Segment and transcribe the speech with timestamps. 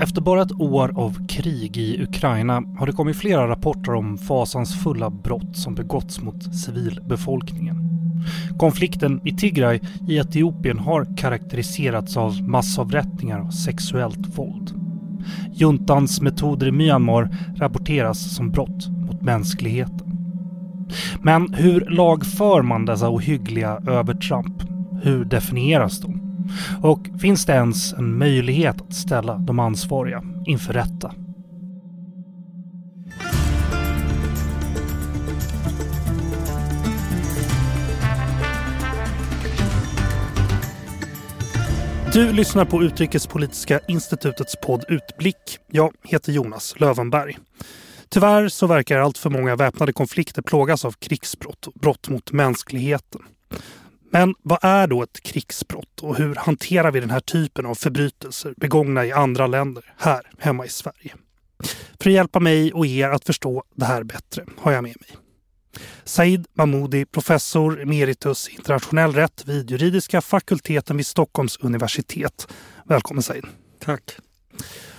[0.00, 5.10] Efter bara ett år av krig i Ukraina har det kommit flera rapporter om fasansfulla
[5.10, 7.76] brott som begåtts mot civilbefolkningen.
[8.58, 14.74] Konflikten i Tigray i Etiopien har karaktäriserats av massavrättningar och sexuellt våld.
[15.52, 20.18] Juntans metoder i Myanmar rapporteras som brott mot mänskligheten.
[21.22, 24.62] Men hur lagför man dessa ohyggliga övertramp?
[25.02, 26.25] Hur definieras de?
[26.82, 31.12] Och finns det ens en möjlighet att ställa de ansvariga inför rätta?
[42.16, 45.58] Du lyssnar på Utrikespolitiska institutets podd Utblick.
[45.70, 47.38] Jag heter Jonas Lövenberg.
[48.08, 53.20] Tyvärr så verkar allt för många väpnade konflikter plågas av krigsbrott och brott mot mänskligheten.
[54.10, 58.54] Men vad är då ett krigsbrott och hur hanterar vi den här typen av förbrytelser
[58.56, 61.14] begångna i andra länder här hemma i Sverige?
[62.00, 65.16] För att hjälpa mig och er att förstå det här bättre har jag med mig
[66.04, 72.48] Said Mahmoudi, professor emeritus internationell rätt vid juridiska fakulteten vid Stockholms universitet.
[72.84, 73.44] Välkommen Said.
[73.80, 74.16] Tack.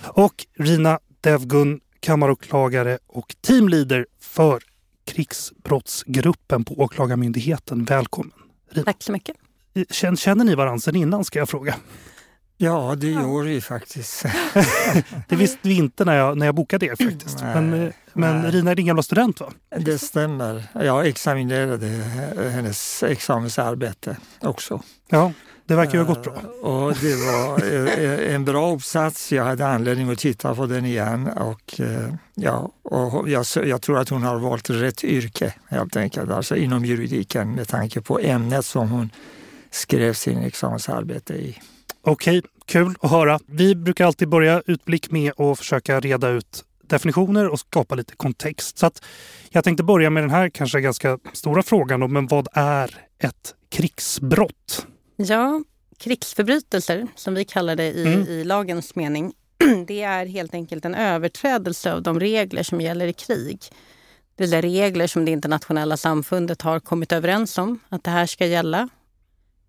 [0.02, 4.62] Och Rina Devgun, kammaråklagare och teamleader för
[5.06, 7.84] krigsbrottsgruppen på Åklagarmyndigheten.
[7.84, 8.37] Välkommen.
[8.70, 8.84] Rina.
[8.84, 9.36] Tack så mycket.
[9.90, 11.74] Känner, känner ni varandra sedan innan ska jag fråga?
[12.56, 14.22] Ja, det gör vi faktiskt.
[15.28, 17.40] det visste vi inte när jag, när jag bokade er faktiskt.
[17.40, 18.50] Nej, men men nej.
[18.50, 19.52] Rina är din gamla student va?
[19.78, 20.64] Det stämmer.
[20.74, 21.86] Jag examinerade
[22.50, 24.82] hennes examensarbete också.
[25.08, 25.32] Ja,
[25.68, 26.34] det verkar ju ha gått bra.
[26.70, 29.32] Och det var uh, en bra uppsats.
[29.32, 33.98] Jag hade anledning att titta på den igen och, uh, ja, och jag, jag, tror
[33.98, 38.66] att hon har valt rätt yrke helt enkelt, alltså inom juridiken med tanke på ämnet
[38.66, 39.10] som hon
[39.70, 41.58] skrev sin examensarbete i.
[42.02, 43.38] Okej, kul att höra.
[43.46, 48.78] Vi brukar alltid börja utblick med att försöka reda ut definitioner och skapa lite kontext.
[48.78, 49.04] Så att
[49.50, 52.12] jag tänkte börja med den här kanske ganska stora frågan.
[52.12, 54.86] men vad är ett krigsbrott?
[55.20, 55.62] Ja,
[55.96, 58.28] krigsförbrytelser som vi kallar det i, mm.
[58.28, 59.32] i lagens mening.
[59.86, 63.62] Det är helt enkelt en överträdelse av de regler som gäller i krig.
[64.36, 68.46] Det är regler som det internationella samfundet har kommit överens om att det här ska
[68.46, 68.88] gälla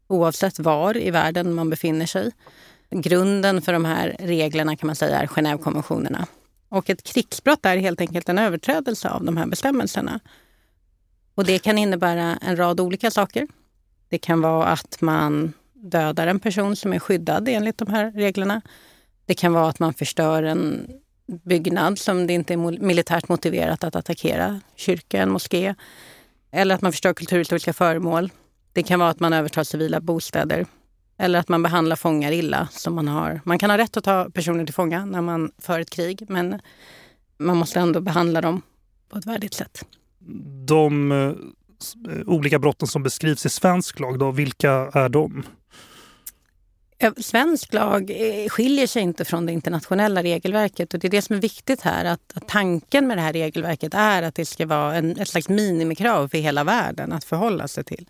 [0.08, 2.32] oavsett var i världen man befinner sig.
[2.90, 6.28] Grunden för de här reglerna kan man säga är Genèvekonventionerna.
[6.70, 10.20] Och ett krigsbrott är helt enkelt en överträdelse av de här bestämmelserna.
[11.36, 13.48] Och det kan innebära en rad olika saker.
[14.10, 18.62] Det kan vara att man dödar en person som är skyddad enligt de här reglerna.
[19.26, 20.88] Det kan vara att man förstör en
[21.46, 25.76] byggnad som det inte är militärt motiverat att attackera, kyrka, en moské.
[26.52, 28.32] Eller att man förstör kulturhistoriska föremål.
[28.74, 30.66] Det kan vara att man övertar civila bostäder
[31.18, 32.68] eller att man behandlar fångar illa.
[32.72, 33.42] Som man, har.
[33.44, 36.62] man kan ha rätt att ta personer till fånga när man för ett krig men
[37.38, 38.62] man måste ändå behandla dem
[39.10, 39.86] på ett värdigt sätt.
[40.66, 41.12] De
[42.26, 45.44] olika brotten som beskrivs i svensk lag, då, vilka är de?
[47.18, 51.36] Svensk lag eh, skiljer sig inte från det internationella regelverket och det är det som
[51.36, 52.06] är viktigt här.
[52.06, 55.50] Att, att tanken med det här regelverket är att det ska vara en, ett slags
[55.50, 58.06] minimikrav för hela världen att förhålla sig till.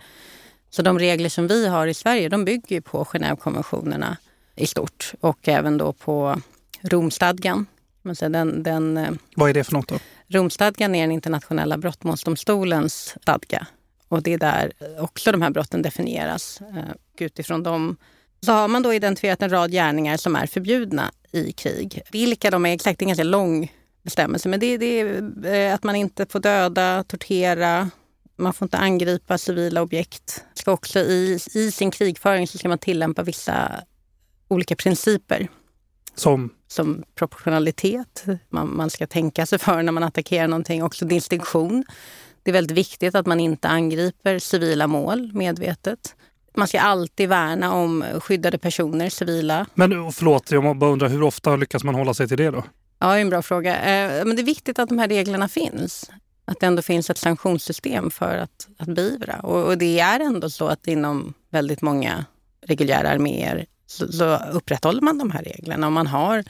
[0.70, 4.18] Så de regler som vi har i Sverige de bygger på Genèvekonventionerna
[4.56, 6.42] i stort och även då på
[6.82, 7.66] Romstadgan.
[8.02, 10.00] Den, den, eh, Vad är det för något då?
[10.30, 13.68] Romstadgan är den internationella brottmålsdomstolens stadga.
[14.08, 16.62] Och det är där också de här brotten definieras.
[16.62, 17.98] Eh, utifrån dem
[18.42, 22.02] så har man då identifierat en rad gärningar som är förbjudna i krig.
[22.12, 23.72] Vilka de är exakt, det är en ganska lång
[24.04, 27.90] bestämmelse, men det, det är eh, att man inte får döda, tortera,
[28.36, 30.44] man får inte angripa civila objekt.
[30.54, 33.84] Ska också i, I sin krigföring så ska man tillämpa vissa
[34.48, 35.48] olika principer.
[36.16, 36.50] Som?
[36.72, 38.26] Som proportionalitet.
[38.50, 40.84] Man, man ska tänka sig för när man attackerar någonting.
[40.84, 41.84] Också distinktion.
[42.44, 46.16] Det är väldigt viktigt att man inte angriper civila mål medvetet.
[46.56, 49.66] Man ska alltid värna om skyddade personer, civila.
[49.74, 52.64] Men förlåt, jag bara undrar hur ofta lyckas man hålla sig till det då?
[53.00, 53.76] Ja, en bra fråga.
[53.76, 56.10] Eh, men det är viktigt att de här reglerna finns
[56.50, 59.36] att det ändå finns ett sanktionssystem för att, att beivra.
[59.36, 62.26] Och, och, det är ändå så att inom väldigt många
[62.62, 65.88] reguljära arméer så, så upprätthåller man de här reglerna.
[65.88, 66.44] Och man har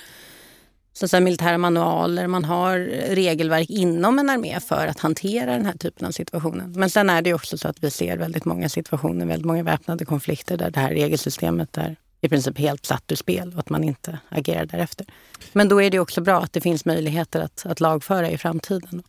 [0.94, 2.80] så att säga, militära manualer, man har
[3.16, 6.68] regelverk inom en armé för att hantera den här typen av situationer.
[6.68, 10.06] Men sen är det också så att vi ser väldigt många situationer, väldigt många väpnade
[10.06, 13.84] konflikter där det här regelsystemet är i princip helt satt ur spel och att man
[13.84, 15.06] inte agerar därefter.
[15.54, 19.04] Men då är det också bra att det finns möjligheter att, att lagföra i framtiden.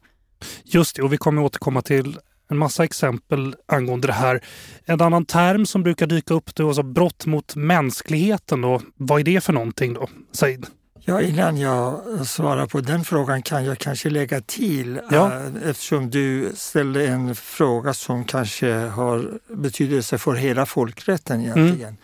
[0.63, 2.19] Just det, och vi kommer återkomma till
[2.51, 4.41] en massa exempel angående det här.
[4.85, 8.61] En annan term som brukar dyka upp då, alltså brott mot mänskligheten.
[8.61, 8.81] Då.
[8.97, 10.67] Vad är det för någonting då, Said?
[11.05, 15.33] Ja, innan jag svarar på den frågan kan jag kanske lägga till, Ja.
[15.33, 21.97] eh, eftersom du ställde en fråga som kanske har betydelse för hela folkrätten egentligen.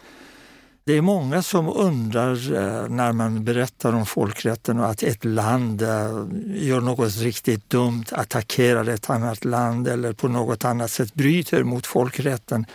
[0.87, 5.83] Det är många som undrar eh, när man berättar om folkrätten och att ett land
[5.83, 11.65] eh, gör något riktigt dumt, attackerar ett annat land eller på något annat sätt bryter
[11.65, 12.67] mot folkrätten.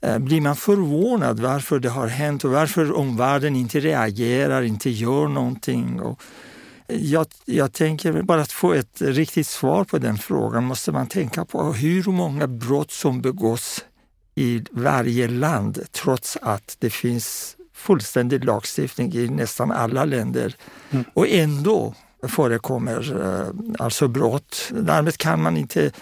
[0.00, 5.28] Eh, blir man förvånad varför det har hänt och varför omvärlden inte reagerar, inte gör
[5.28, 6.00] någonting.
[6.00, 6.22] Och
[6.86, 11.44] jag, jag tänker bara att få ett riktigt svar på den frågan måste man tänka
[11.44, 13.84] på hur många brott som begås
[14.34, 20.56] i varje land trots att det finns fullständig lagstiftning i nästan alla länder.
[20.90, 21.04] Mm.
[21.14, 21.94] Och ändå
[22.28, 24.70] förekommer eh, alltså brott.
[24.70, 25.92] Därmed kan man inte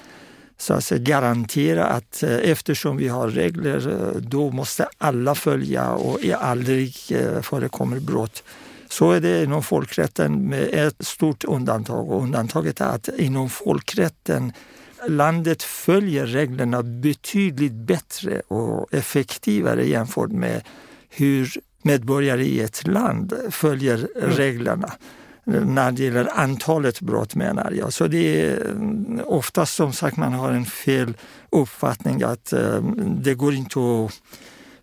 [0.58, 5.90] så att säga, garantera att eh, eftersom vi har regler eh, då måste alla följa
[5.90, 6.94] och aldrig
[7.42, 8.42] förekommer brott.
[8.88, 14.52] Så är det inom folkrätten med ett stort undantag och undantaget är att inom folkrätten
[15.08, 20.62] landet följer reglerna betydligt bättre och effektivare jämfört med
[21.10, 21.50] hur
[21.82, 24.92] medborgare i ett land följer reglerna
[25.44, 27.92] när det gäller antalet brott menar jag.
[27.92, 31.14] Så det är mm, oftast som sagt man har en fel
[31.50, 32.82] uppfattning att eh,
[33.22, 34.12] det går inte att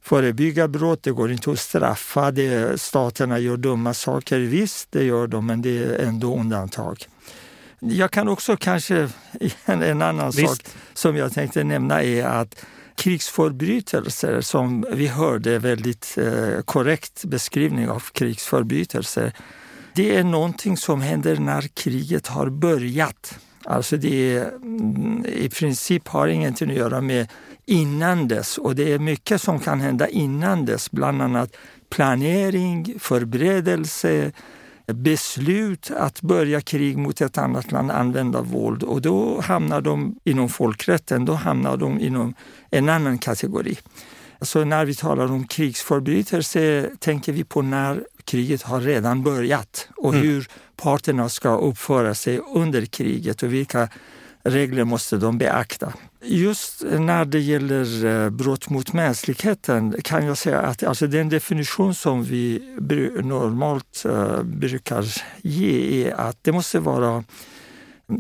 [0.02, 2.32] förebygga brott, det går inte att straffa.
[2.32, 7.06] Det, staterna gör dumma saker, visst det gör de, men det är ändå undantag.
[7.80, 9.10] Jag kan också kanske,
[9.66, 10.48] en, en annan Visst.
[10.48, 12.66] sak som jag tänkte nämna är att
[12.96, 19.34] krigsförbrytelser som vi hörde väldigt eh, korrekt beskrivning av krigsförbrytelser.
[19.96, 23.40] Det är någonting som händer när kriget har börjat.
[23.64, 27.28] Alltså det är, mm, i princip har ingenting att göra med
[27.66, 31.56] innan dess och det är mycket som kan hända innan dess, bland annat
[31.90, 34.32] planering, förberedelse,
[34.94, 40.50] beslut att börja krig mot ett annat land, använda våld och då hamnar de inom
[40.50, 42.34] folkrätten, då hamnar de inom
[42.72, 43.78] en annan kategori.
[44.42, 50.14] Så när vi talar om krigsförbrytelser tänker vi på när kriget har redan börjat och
[50.14, 50.28] Mm.
[50.28, 53.90] hur parterna ska uppföra sig under kriget och vilka
[54.44, 55.94] regler måste de beakta.
[56.22, 61.96] Just när det gäller eh, brott mot mänskligheten kan jag säga att alltså den definition
[61.96, 62.76] som vi
[63.24, 65.06] normalt eh, brukar
[65.42, 67.24] ge är att det måste vara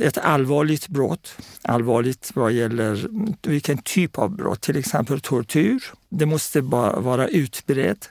[0.02, 1.36] ett allvarligt brott.
[1.62, 3.08] Allvarligt vad gäller
[3.48, 5.84] vilken typ av brott, till exempel tortyr.
[6.10, 8.10] Det måste vara utbrett.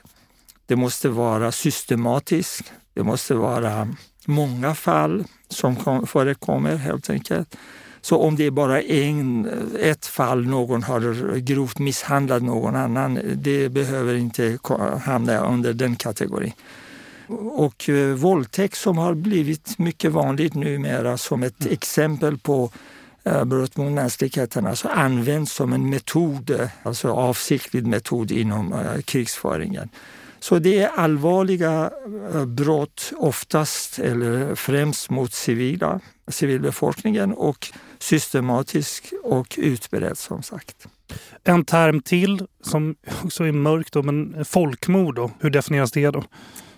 [0.65, 2.73] Det måste vara systematiskt.
[2.93, 3.87] Det måste vara
[4.25, 7.55] många fall som förekommer helt enkelt.
[8.01, 9.49] Så om det är bara en,
[9.79, 14.57] ett fall, någon har grovt misshandlat någon annan, det behöver inte
[15.03, 16.53] hamna under den kategorin.
[17.51, 22.71] Och eh, våldtäkt som har blivit mycket vanligt numera som ett exempel på
[23.23, 29.89] eh, brott mot mänskligheten, alltså används som en metod, alltså avsiktlig metod inom eh, krigsföringen.
[30.39, 31.91] Så det är allvarliga
[32.33, 37.67] eh, brott oftast eller främst mot civila, civilbefolkningen och
[37.99, 40.87] systematisk och utbredd som sagt.
[41.43, 46.23] En term till som också är mörk då, men folkmord då, hur definieras det då?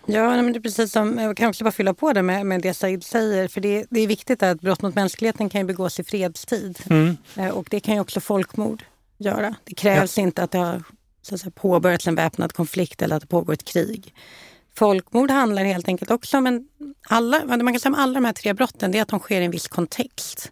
[0.05, 2.61] Ja, men det är precis som, jag kan också bara fylla på det med, med
[2.61, 3.47] det Said säger.
[3.47, 6.79] För det, det är viktigt att brott mot mänskligheten kan ju begås i fredstid.
[6.89, 7.17] Mm.
[7.35, 8.83] Eh, Och det kan ju också folkmord
[9.17, 9.55] göra.
[9.63, 10.83] Det krävs inte att det har
[11.21, 14.13] så att säga, påbörjats en väpnad konflikt eller att det pågår ett krig.
[14.77, 16.67] Folkmord handlar helt enkelt också om en...
[17.09, 19.41] Alla, man kan säga om alla de här tre brotten det är att de sker
[19.41, 20.51] i en viss kontext.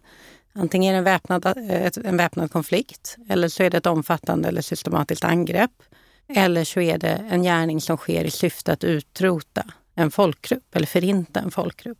[0.52, 4.48] Antingen är det en väpnad, eh, en väpnad konflikt eller så är det ett omfattande
[4.48, 5.82] eller systematiskt angrepp.
[6.28, 9.64] Eller så är det en gärning som sker i syfte att utrota
[9.94, 11.98] en folkgrupp eller förinta en folkgrupp.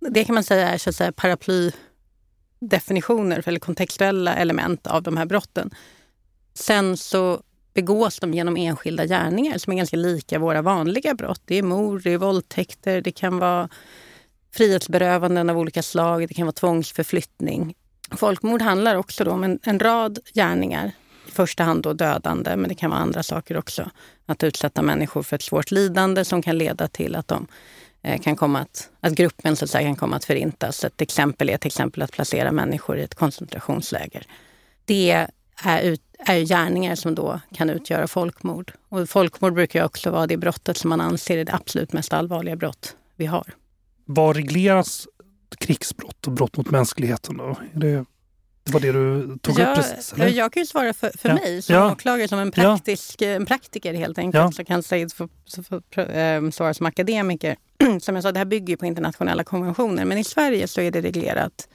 [0.00, 5.26] Det kan man säga är så att säga paraplydefinitioner eller kontextuella element av de här
[5.26, 5.70] brotten.
[6.54, 7.42] Sen så
[7.74, 11.42] begås de genom enskilda gärningar som är ganska lika våra vanliga brott.
[11.44, 13.68] Det är mord, det är våldtäkter, det kan vara
[14.52, 17.74] frihetsberövanden av olika slag, det kan vara tvångsförflyttning.
[18.16, 20.92] Folkmord handlar också då om en, en rad gärningar.
[21.28, 23.90] I första hand då dödande, men det kan vara andra saker också.
[24.26, 27.46] Att utsätta människor för ett svårt lidande som kan leda till att de
[28.02, 30.84] eh, kan komma att, att gruppen så att säga, kan komma att förintas.
[30.84, 34.26] Ett exempel är till exempel att placera människor i ett koncentrationsläger.
[34.84, 35.28] Det
[35.64, 38.72] är, ut, är gärningar som då kan utgöra folkmord.
[38.88, 42.12] Och folkmord brukar ju också vara det brottet som man anser är det absolut mest
[42.12, 43.54] allvarliga brott vi har.
[44.04, 45.08] Vad regleras
[45.56, 47.56] krigsbrott och brott mot mänskligheten då?
[47.74, 48.04] Det,
[48.64, 50.12] det var det du tog upp jag, precis?
[50.12, 50.28] Eller?
[50.28, 51.34] jag kan ju svara för, för Ja.
[51.34, 51.92] mig som Ja.
[51.92, 54.44] åklagare, som en, praktisk, en praktiker helt enkelt.
[54.44, 54.52] Ja.
[54.52, 57.56] Så kan Said få, så få, eh, svara som akademiker.
[58.00, 61.00] som jag sa, det här bygger på internationella konventioner, men i Sverige så är det
[61.00, 61.68] reglerat.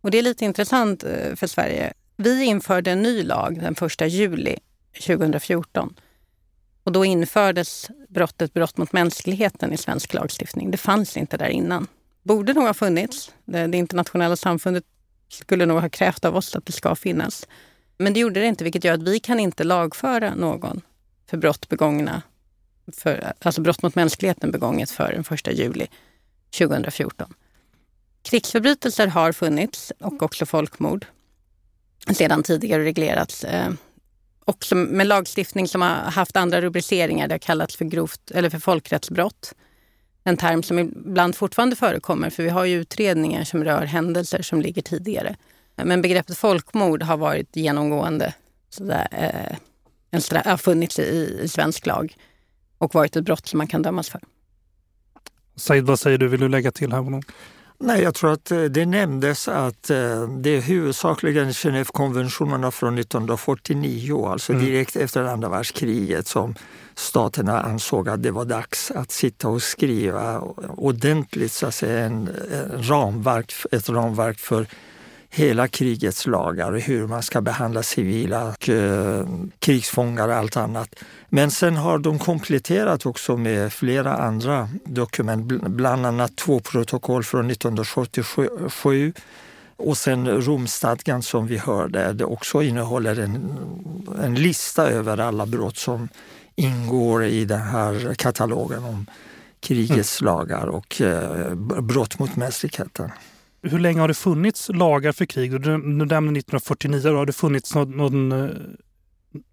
[0.00, 1.92] Och det är lite intressant eh, för Sverige.
[2.16, 4.56] Vi införde en ny lag den 1 juli
[5.06, 5.94] 2014.
[6.84, 10.70] Och då infördes brottet brott mot mänskligheten i svensk lagstiftning.
[10.70, 11.86] Det fanns inte där innan.
[12.22, 13.32] Borde nog ha funnits.
[13.44, 14.84] Det, det internationella samfundet
[15.28, 17.46] skulle nog ha krävt av oss att det ska finnas.
[17.98, 20.80] Men det gjorde det inte, vilket gör att vi kan inte lagföra någon
[21.30, 22.22] för brott begångna,
[22.96, 25.86] för, alltså brott mot mänskligheten begånget före den 1 juli
[26.58, 27.34] 2014.
[28.22, 31.06] Krigsförbrytelser har funnits och också folkmord
[32.14, 33.44] sedan tidigare reglerats.
[33.44, 33.70] Eh,
[34.44, 37.28] också med lagstiftning som har haft andra rubriceringar.
[37.28, 39.54] Det har kallats för, grovt, eller för folkrättsbrott.
[40.24, 44.60] En term som ibland fortfarande förekommer för vi har ju utredningar som rör händelser som
[44.60, 45.36] ligger tidigare.
[45.76, 48.34] Men begreppet folkmord har varit genomgående
[48.70, 49.56] sådär, eh,
[50.10, 52.16] en straff, har funnits i, i svensk lag
[52.78, 54.20] och varit ett brott som man kan dömas för.
[55.56, 56.28] Said, vad säger du?
[56.28, 57.22] Vill du lägga till här?
[57.82, 64.26] Nej, jag tror att eh, det nämndes att eh, det är huvudsakligen Genèvekonventionerna från 1949,
[64.26, 64.64] alltså mm.
[64.64, 66.54] direkt efter andra världskriget, som
[66.94, 72.28] staterna ansåg att det var dags att sitta och skriva ordentligt så att säga, en,
[72.52, 74.66] en ramverk, ett ramverk för
[75.30, 79.26] hela krigets lagar och hur man ska behandla civila och eh,
[79.58, 80.94] krigsfångar och allt annat.
[81.28, 87.50] Men sen har de kompletterat också med flera andra dokument, bland annat två protokoll från
[87.50, 89.12] 1977
[89.76, 93.58] och sen Romstadgan som vi hörde, det också innehåller en,
[94.22, 96.08] en lista över alla brott som
[96.56, 99.06] ingår i den här katalogen om
[99.60, 100.34] krigets mm.
[100.34, 103.10] lagar och eh, brott mot mänskligheten
[103.62, 105.60] hur länge har det funnits lagar för krig?
[105.60, 108.50] Du, nämnde 1949, då har det funnits någon, någon, eh,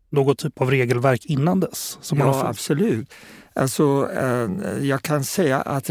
[0.09, 1.99] något typ av regelverk innan dess?
[2.11, 3.13] Ja, absolut.
[3.53, 4.49] Alltså, eh,
[4.87, 5.89] jag kan säga att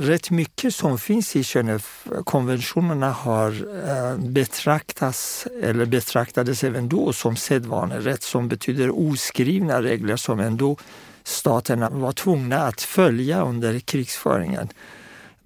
[0.00, 3.50] rätt mycket som finns i Genèvekonventionerna har
[3.88, 10.76] eh, betraktats, eller betraktades även då som sedvanerätt som betyder oskrivna regler som ändå
[11.24, 14.68] staterna var tvungna att följa under krigsföringen.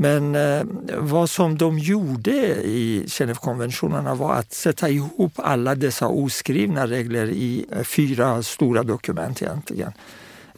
[0.00, 0.62] Men eh,
[0.98, 2.30] vad som de gjorde
[2.64, 9.42] i Genèvekonventionerna var att sätta ihop alla dessa oskrivna regler i eh, fyra stora dokument
[9.42, 9.92] egentligen.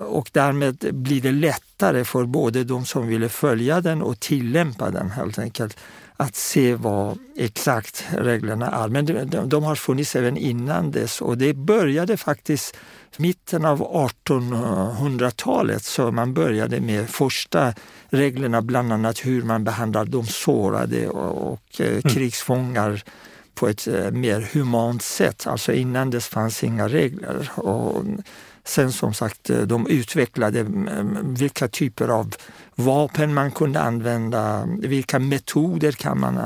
[0.06, 5.11] Och därmed blir det lättare för både de som ville följa den och tillämpa den
[5.11, 5.76] helt enkelt
[6.16, 8.88] att se vad exakt reglerna är.
[8.88, 12.76] Men de, de har funnits även innan dess och det började faktiskt
[13.16, 17.75] mitten av 1800-talet så man började med första
[18.09, 22.02] reglerna, bland annat hur man behandlar de sårade och, och eh, mm.
[22.02, 23.02] krigsfångar
[23.54, 25.47] på ett eh, mer humant sätt.
[25.47, 27.50] Alltså innan dess fanns inga regler.
[27.56, 28.04] Och
[28.64, 32.35] sen som sagt, eh, de utvecklade mm, mm, vilka typer av
[32.75, 36.38] vapen man kunde använda, vilka metoder kan man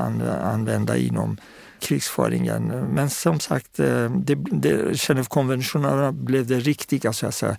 [0.43, 1.37] använda inom
[1.79, 2.63] krigsföringen.
[2.67, 7.57] Men som sagt, eh, det, det, Genèvekonventionerna blev det riktiga så att säga,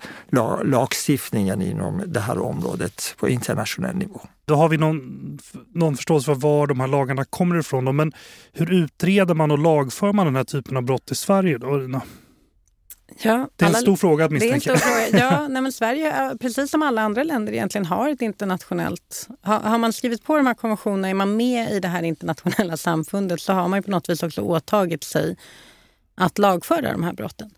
[0.64, 4.20] lagstiftningen inom det här området på internationell nivå.
[4.44, 5.38] Då har vi någon,
[5.72, 7.84] någon förståelse för var de här lagarna kommer ifrån.
[7.84, 7.92] Då.
[7.92, 8.12] Men
[8.52, 11.58] hur utreder man och lagför man den här typen av brott i Sverige?
[11.58, 12.00] Då?
[13.22, 14.80] Ja, det är en stor fråga att misstänka.
[15.12, 19.28] Ja, nej, men Sverige, precis som alla andra länder, egentligen har ett internationellt...
[19.40, 22.76] Har, har, man skrivit på de här konventionerna, är man med i det här internationella
[22.76, 25.36] samfundet så har man på något vis också åtagit sig
[26.14, 27.50] att lagföra de här brotten.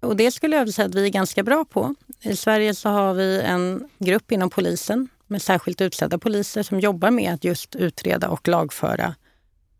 [0.00, 1.94] Och det skulle jag säga att vi är ganska bra på.
[2.20, 7.10] I Sverige så har vi en grupp inom polisen med särskilt utsedda poliser som jobbar
[7.10, 9.14] med att just utreda och lagföra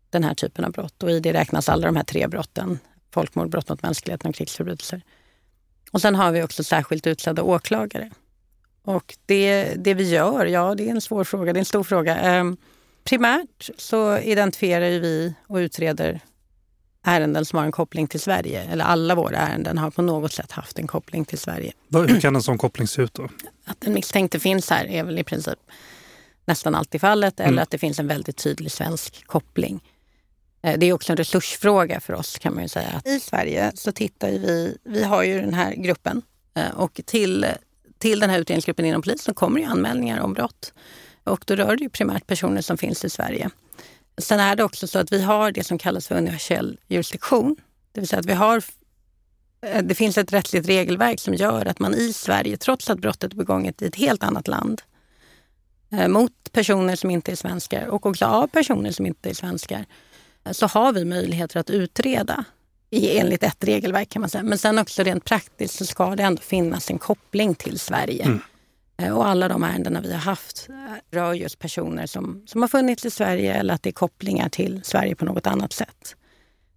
[0.09, 1.03] den här typen av brott.
[1.03, 2.79] Och i det räknas alla de här tre brotten.
[3.13, 5.01] Folkmord, brott mot mänskligheten och krigsförbrytelser.
[5.91, 8.09] Och sen har vi också särskilt utsedda åklagare.
[8.83, 11.83] Och det, det vi gör, ja det är en svår fråga, det är en stor
[11.83, 12.17] fråga.
[12.17, 12.45] Eh,
[13.03, 16.21] primärt så identifierar vi och utreder
[17.03, 18.63] ärenden som har en koppling till Sverige.
[18.63, 21.73] Eller alla våra ärenden har på något sätt haft en koppling till Sverige.
[21.93, 23.29] Hur kan en sån koppling se ut då?
[23.65, 25.59] Att den misstänkte finns här är väl i princip
[26.45, 27.39] nästan alltid fallet.
[27.39, 27.63] Eller mm.
[27.63, 29.83] att det finns en väldigt tydlig svensk koppling.
[30.61, 33.01] Eh, det är också en resursfråga för oss kan man ju säga.
[33.05, 36.21] I Sverige så tittar vi, vi har ju den här gruppen
[36.53, 37.45] eh, och till,
[37.97, 40.73] till den här utredningsgruppen inom polisen kommer ju anmälningar om brott.
[41.23, 43.49] Och då rör det ju primärt personer som finns i Sverige.
[44.17, 47.55] Sen är det också så att vi har det som kallas för universell jurisdiktion.
[47.91, 48.63] Det vill säga att vi har
[49.61, 53.33] eh, det finns ett rättsligt regelverk som gör att man i Sverige, trots att brottet
[53.33, 54.81] är begånget i ett helt annat land,
[56.07, 59.85] mot personer som inte är svenskar och också av personer som inte är svenskar,
[60.53, 62.45] så har vi möjligheter att utreda
[62.89, 64.43] i enligt ett regelverk kan man säga.
[64.43, 68.23] Men sen också rent praktiskt så ska det ändå finnas en koppling till Sverige.
[68.23, 68.39] Mm.
[68.97, 70.67] Eh, och alla de ärendena vi har haft
[71.11, 74.81] rör just personer som, som har funnits i Sverige eller att det är kopplingar till
[74.83, 76.15] Sverige på något annat sätt.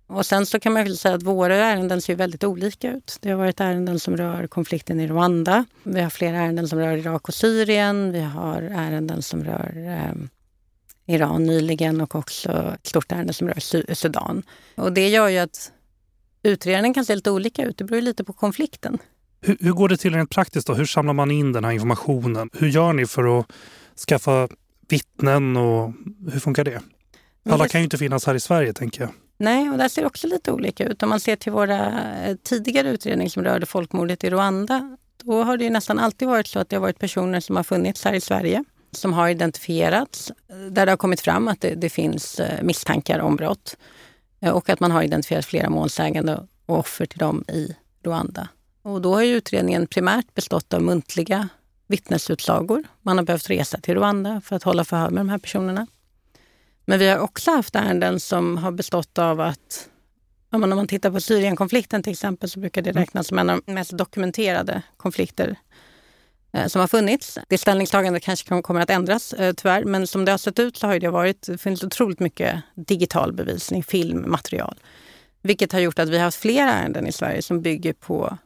[0.06, 3.18] Och sen så kan man väl säga att våra ärenden ser väldigt olika ut.
[3.20, 5.64] Det har varit ärenden som rör konflikten i Rwanda.
[5.82, 8.12] Vi har flera ärenden som rör Irak och Syrien.
[8.12, 10.12] Vi har ärenden som rör eh,
[11.10, 14.42] Iran nyligen och också ett stort ärende som rör Sudan.
[14.74, 15.72] Och det gör ju att
[16.42, 17.78] utredningen kan se lite olika ut.
[17.78, 18.98] Det beror lite på konflikten.
[19.40, 20.66] Hur, hur, går det till rent praktiskt?
[20.66, 20.74] då?
[20.74, 22.50] Hur samlar man in den här informationen?
[22.52, 23.46] Hur gör ni för att
[24.08, 24.48] skaffa
[24.88, 25.92] vittnen och
[26.32, 26.80] hur funkar det?
[27.50, 29.10] Alla kan ju inte finnas här i Sverige tänker jag.
[29.38, 31.02] Nej, och där ser det också lite olika ut.
[31.02, 35.56] Om man ser till våra eh, tidigare utredningar som rörde folkmordet i Rwanda, då har
[35.56, 38.12] det ju nästan alltid varit så att det har varit personer som har funnits här
[38.12, 40.32] i Sverige, som har identifierats,
[40.70, 43.76] där det har kommit fram att det, det finns eh, misstankar om brott
[44.40, 48.48] eh, och att man har identifierat flera målsägande och offer till dem i Rwanda.
[48.82, 51.48] Och då har utredningen primärt bestått av muntliga
[51.86, 52.84] vittnesutsagor.
[53.02, 55.86] Man har behövt resa till Rwanda för att hålla förhör med de här personerna.
[56.84, 59.88] Men vi har också haft ärenden som har bestått av att
[60.52, 63.00] om man tittar på Syrienkonflikten till exempel så brukar det mm.
[63.00, 65.56] räknas som en av de mest dokumenterade konflikter
[66.52, 67.38] Eh, som har funnits.
[67.48, 70.86] Det ställningstagandet kanske kommer att ändras eh, tyvärr, men som det har sett ut så
[70.86, 74.74] har det varit, det finns otroligt mycket digital bevisning, filmmaterial.
[75.42, 78.38] Vilket har gjort att vi har haft flera ärenden i Sverige som bygger på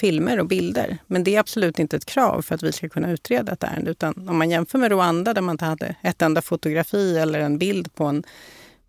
[0.00, 0.98] filmer och bilder.
[1.06, 3.90] Men det är absolut inte ett krav för att vi ska kunna utreda ett ärende.
[3.90, 7.58] Utan om man jämför med Rwanda där man inte hade ett enda fotografi eller en
[7.58, 8.24] bild på en,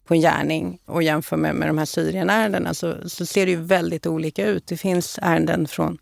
[0.08, 3.62] på en gärning och jämför med, med de här Syrienärendena så, så ser det ju
[3.62, 4.68] väldigt olika ut.
[4.68, 5.98] Det finns ärenden från,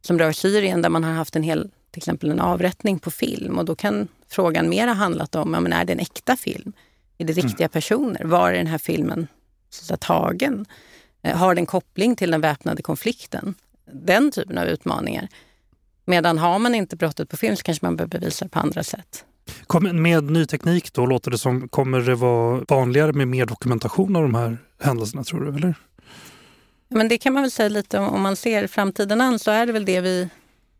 [0.00, 3.58] som rör Syrien där man har haft en hel, till exempel en avrättning på film
[3.58, 6.72] och då kan frågan mer ha handlat om, ja, men är det en äkta film?
[7.18, 7.70] Är det riktiga mm.
[7.70, 8.24] personer?
[8.24, 9.26] Var är den här filmen
[9.70, 10.66] så tagen?
[11.22, 13.54] Eh, har den koppling till den väpnade konflikten?
[13.92, 15.28] den typen av utmaningar.
[16.04, 18.82] Medan har man inte brottet på film så kanske man behöver bevisa det på andra
[18.82, 19.24] sätt.
[19.92, 24.22] Med ny teknik då låter det som, kommer det vara vanligare med mer dokumentation av
[24.22, 25.56] de här händelserna tror du?
[25.56, 25.74] Eller?
[26.90, 29.66] Men det kan man väl säga lite om, om man ser framtiden an så är
[29.66, 30.28] det väl det vi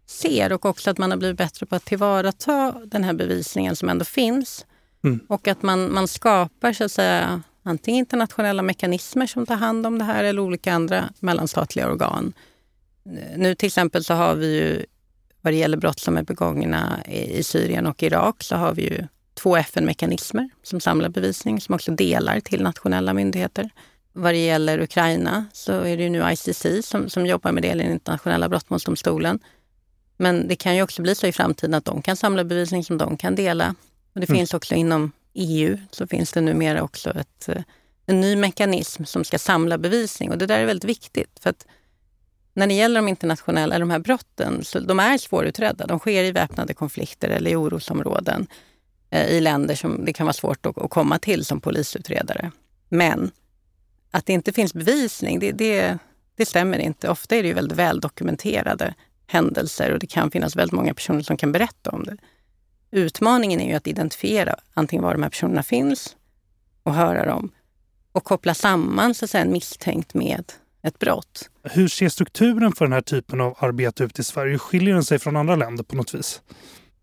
[0.07, 3.89] ser och också att man har blivit bättre på att tillvarata den här bevisningen som
[3.89, 4.67] ändå finns.
[5.05, 5.21] Mm.
[5.29, 9.99] Och att man, man skapar så att säga antingen internationella mekanismer som tar hand om
[9.99, 12.33] det här eller olika andra mellanstatliga organ
[13.37, 14.87] nu till exempel så har vi ju
[15.41, 19.07] vad det gäller brott som är begångna i Syrien och Irak så har vi ju
[19.35, 23.71] två FN-mekanismer som samlar bevisning som också delar till nationella myndigheter.
[24.21, 27.85] Vad det gäller Ukraina så är det nu ICC som, som jobbar med det, eller
[27.85, 29.41] internationella brottmålsdomstolen.
[30.17, 32.99] Men det kan ju också bli så i framtiden att de kan samla bevisning som
[32.99, 33.75] de kan dela.
[34.15, 34.39] Och det mm.
[34.39, 37.49] finns också inom EU så finns det numera också ett,
[38.07, 41.39] en ny mekanism som ska samla bevisning och det där är väldigt viktigt.
[41.43, 41.67] för att
[42.55, 45.87] när det gäller de internationella, eller de här brotten, så de är svårutredda.
[45.87, 48.47] De sker i väpnade konflikter eller i orosområden
[49.11, 52.51] eh, i länder som det kan vara svårt att, komma till som polisutredare.
[52.89, 53.31] Men
[54.11, 55.99] att det inte finns bevisning, det, det,
[56.37, 57.09] det stämmer inte.
[57.09, 58.95] Ofta är det ju väldigt väldokumenterade
[59.27, 62.17] händelser och det kan finnas väldigt många personer som kan berätta om det.
[62.91, 66.17] Utmaningen är ju att identifiera antingen var de här personerna finns
[66.83, 67.53] och höra dem
[68.13, 71.51] och koppla samman så att säga, en misstänkt med ett brott.
[71.63, 74.59] Hur ser strukturen för den här typen av arbete ut i Sverige?
[74.59, 76.43] Skiljer den sig från andra länder på något vis?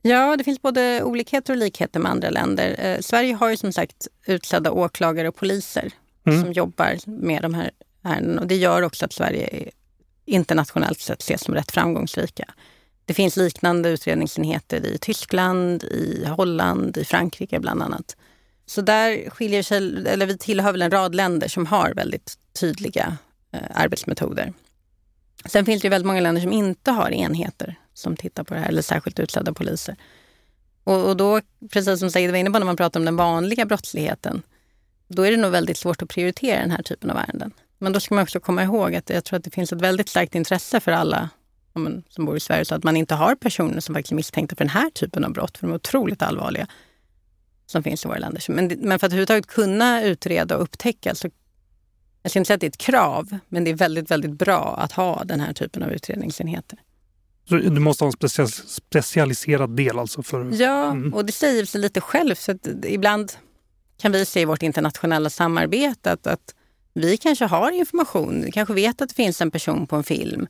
[0.01, 2.75] Ja, det finns både olikheter och likheter med andra länder.
[2.79, 5.93] Eh, Sverige har ju som sagt utsedda åklagare och poliser
[6.27, 6.43] mm.
[6.43, 7.71] som jobbar med de här
[8.03, 8.41] ärendena.
[8.41, 9.69] Och det gör också att Sverige
[10.25, 12.53] internationellt sett ses som rätt framgångsrika.
[13.05, 18.15] Det finns liknande utredningsenheter i Tyskland, i Holland, i Frankrike bland annat.
[18.65, 23.17] Så där skiljer sig, eller vi tillhör väl en rad länder som har väldigt tydliga
[23.51, 24.53] Eh, arbetsmetoder.
[25.45, 28.67] Sen finns det väldigt många länder som inte har enheter som tittar på det här,
[28.67, 29.95] eller särskilt utsedda poliser.
[30.83, 33.65] Och, och då, precis som Said var inne på när man pratar om den vanliga
[33.65, 34.41] brottsligheten,
[35.07, 37.53] då är det nog väldigt svårt att prioritera den här typen av ärenden.
[37.77, 40.09] Men då ska man också komma ihåg att jag tror att det finns ett väldigt
[40.09, 41.29] starkt intresse för alla
[42.09, 44.63] som bor i Sverige, så att man inte har personer som faktiskt är misstänkta för
[44.63, 46.67] den här typen av brott, för de är otroligt allvarliga,
[47.65, 48.43] som finns i våra länder.
[48.49, 51.29] Men, men för att överhuvudtaget kunna utreda och upptäcka så
[52.23, 54.75] jag ska inte säga att det är ett krav, men det är väldigt, väldigt bra
[54.79, 56.79] att ha den här typen av utredningsenheter.
[57.49, 60.23] Så du måste ha en specialiserad del alltså?
[60.23, 61.13] För, ja, mm.
[61.13, 62.39] och det säger sig lite självt.
[62.39, 63.33] Så ibland
[63.97, 66.55] kan vi se i vårt internationella samarbete att, att
[66.93, 70.47] vi kanske har information, vi kanske vet att det finns en person på en film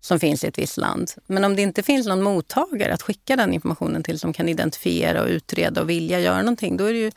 [0.00, 1.10] som finns i ett visst land.
[1.26, 5.22] Men om det inte finns någon mottagare att skicka den informationen till som kan identifiera
[5.22, 7.10] och utreda och vilja göra någonting, då är det ju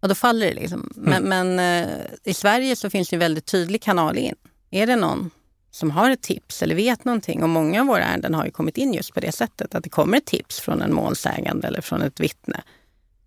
[0.00, 0.54] och då faller det.
[0.54, 0.92] Liksom.
[0.94, 1.56] Men, mm.
[1.56, 4.34] men eh, i Sverige så finns det en väldigt tydlig kanal in.
[4.70, 5.30] Är det någon
[5.76, 7.42] som har ett tips eller vet någonting.
[7.42, 9.74] Och många av våra ärenden har ju kommit in just på det sättet.
[9.74, 12.62] Att det kommer ett tips från en målsägande eller från ett vittne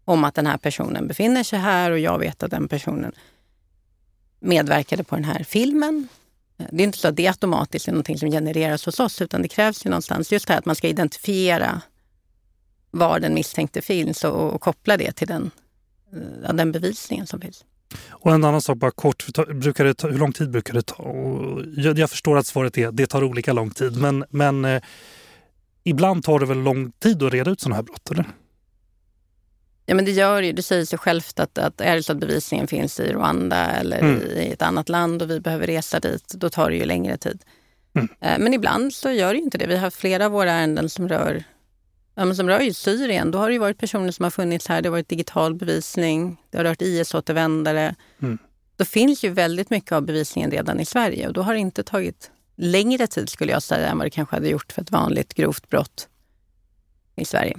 [0.10, 3.12] om att den här personen befinner sig här och jag vet att den personen
[4.40, 6.08] medverkade på den här filmen.
[6.60, 9.42] Eh, det är inte så att det automatiskt är någonting som genereras hos oss utan
[9.42, 11.82] det krävs ju någonstans just det här att man ska identifiera
[12.92, 15.52] var den misstänkte finns och, och koppla det till den,
[16.14, 17.66] eh, ja, den bevisningen som finns.
[18.10, 21.04] Och en annan sak bara kort, brukar det ta, hur lång tid brukar det ta?
[21.76, 24.82] Jag, jag, förstår att svaret är det tar olika lång tid men, men eh,
[25.84, 28.26] ibland tar det väl lång tid att reda ut sådana här brott eller?
[29.90, 32.18] Ja men det gör ju, det säger sig självt att, att är det så att
[32.18, 34.22] bevisningen finns i Rwanda eller mm.
[34.22, 37.44] i ett annat land och vi behöver resa dit, då tar det ju längre tid.
[37.96, 38.08] Mm.
[38.22, 39.68] Eh, men ibland så gör det inte det.
[39.68, 41.44] Vi har flera av våra ärenden som rör
[42.16, 44.82] Ja, som rör ju Syrien, då har det ju varit personer som har funnits här.
[44.82, 47.96] Det har varit digital bevisning, det har rört IS-återvändare.
[48.22, 48.38] Mm.
[48.76, 51.84] Då finns ju väldigt mycket av bevisningen redan i Sverige och då har det inte
[51.84, 55.34] tagit längre tid skulle jag säga än vad det kanske hade gjort för ett vanligt
[55.34, 56.08] grovt brott
[57.16, 57.58] i Sverige.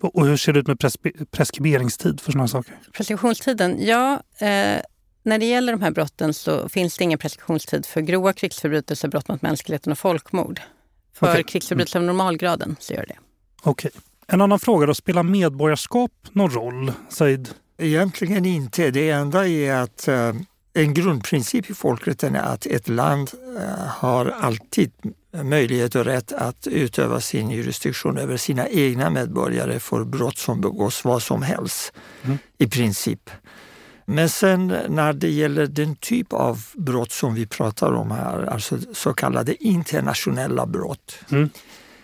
[0.00, 0.96] Och hur ser det ut med pres
[1.30, 2.78] preskriberingstid för sådana saker?
[2.92, 3.86] Preskriptionstiden?
[3.86, 4.80] Ja, eh,
[5.22, 9.28] när det gäller de här brotten så finns det ingen preskriptionstid för grova krigsförbrytelser, brott
[9.28, 10.60] mot mänskligheten och folkmord.
[11.14, 11.42] För okay.
[11.42, 13.16] krigsförbrytelser av normalgraden så gör det.
[13.62, 13.90] Okej.
[13.94, 14.00] Okay.
[14.26, 17.48] En annan fråga då, spelar medborgarskap någon roll, Said?
[17.78, 18.90] Egentligen inte.
[18.90, 20.32] Det enda är att eh,
[20.72, 24.92] en grundprincip i folkrätten är att ett land eh, har alltid
[25.42, 31.04] möjlighet och rätt att utöva sin jurisdiktion över sina egna medborgare för brott som begås
[31.04, 32.38] vad som helst, mm.
[32.58, 33.30] i princip.
[34.04, 38.78] Men sen när det gäller den typ av brott som vi pratar om här, alltså
[38.92, 41.50] så kallade internationella brott, mm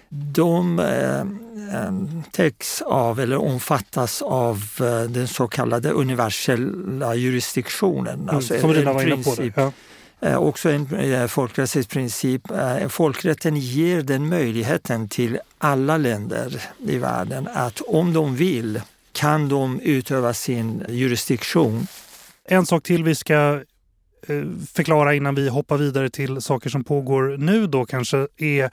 [0.09, 1.93] de eh, eh,
[2.31, 8.21] täcks av eller omfattas av eh, den så kallade universella jurisdiktionen.
[8.21, 9.73] Mm, alltså som en, en princip, på det.
[10.21, 10.39] Ja.
[10.39, 12.43] Också en folkrättslig princip.
[12.89, 18.81] Folkrätten ger den möjligheten till alla länder i världen att om de vill
[19.13, 21.87] kan de utöva sin jurisdiktion.
[22.45, 23.61] En sak till vi ska
[24.73, 28.71] förklara innan vi hoppar vidare till saker som pågår nu då kanske är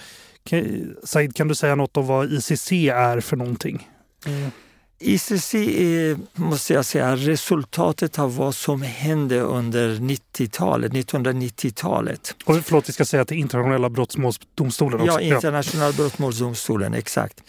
[1.04, 3.90] Said, kan du säga något om vad ICC är för någonting?
[4.26, 4.52] Mm.
[5.00, 12.36] ICC är, måste jag säga, resultatet av vad som hände under 90-talet, 1990-talet.
[12.46, 15.22] Och förlåt, vi ska säga att det är internationella brottmålsdomstolen också.
[15.22, 17.44] Ja, internationella brottmålsdomstolen, exakt.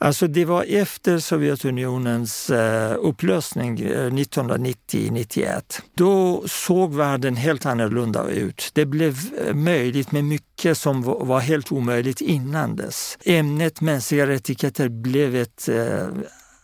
[0.00, 5.80] Alltså det var efter Sovjetunionens eh, upplösning eh, 1990-91.
[5.94, 8.70] Då såg världen helt annorlunda ut.
[8.74, 13.18] Det blev eh, möjligt med mycket som var helt omöjligt innan dess.
[13.24, 15.68] Ämnet mänskliga rättigheter blev ett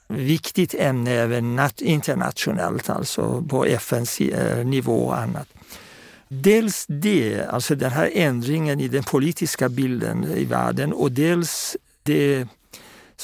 [0.09, 4.21] viktigt ämne även internationellt, alltså på FNs
[4.65, 5.49] nivå och annat.
[6.29, 12.47] Dels det, alltså den här ändringen i den politiska bilden i världen och dels det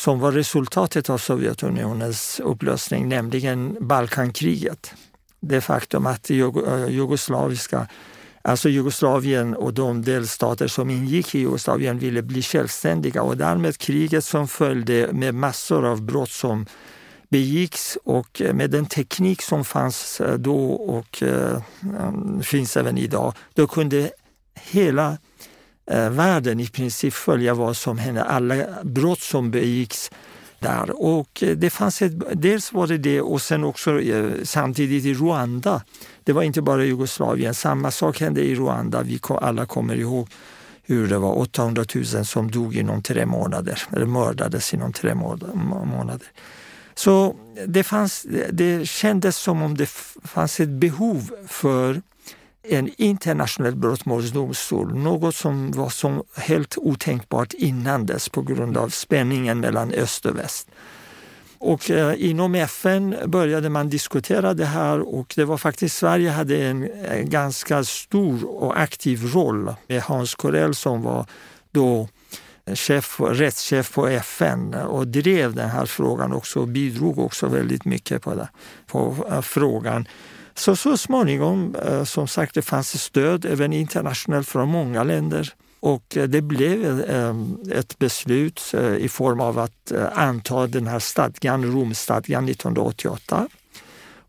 [0.01, 4.95] som var resultatet av Sovjetunionens upplösning, nämligen Balkankriget.
[5.41, 6.37] Det faktum att eh,
[6.89, 7.87] jugoslaviska
[8.43, 14.25] Alltså Jugoslavien och de delstater som ingick i Jugoslavien ville bli självständiga och därmed kriget
[14.25, 16.67] som följde med massor av brott som
[17.29, 21.63] begicks och med den teknik som fanns eh, då och äh,
[22.43, 24.11] finns även idag, då kunde
[24.55, 25.19] hela
[25.87, 30.11] Eh, världen i princip följa vad som hände, alla brott som begicks
[30.59, 31.03] där.
[31.03, 35.15] Och eh, det fanns ett, dels var det det och sen också eh, samtidigt i
[35.15, 35.83] Rwanda.
[36.25, 39.03] Det var inte bara Jugoslavien, samma sak hände i Rwanda.
[39.03, 40.29] Vi alla kommer ihåg
[40.83, 46.27] hur det var 800 000 som dog inom tre månader, eller mördades inom tre månader.
[46.95, 49.91] Så det, fanns, det kändes som om det
[50.25, 52.03] fanns ett behov för
[52.63, 59.61] en internationell brottmålsdomstol, något som var som helt otänkbart innan dess på grund av spänningen
[59.61, 60.69] mellan öst och väst.
[61.59, 66.65] Och eh, inom FN började man diskutera det här och det var faktiskt Sverige hade
[66.65, 71.27] en, en ganska stor och aktiv roll med Hans Corell som var
[71.71, 72.09] då
[72.67, 77.85] eh, chef, rättschef på FN och drev den här frågan också och bidrog också väldigt
[77.85, 78.49] mycket på, det,
[78.87, 80.07] på eh, frågan.
[80.61, 85.53] Så, så småningom, eh, som sagt, det fanns stöd även internationellt från många länder.
[85.81, 87.35] Och eh, det blev eh,
[87.79, 93.49] ett beslut i form av att anta den här stadgan, Romstadgan 1988.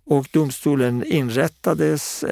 [0.05, 2.23] Och domstolen inrättades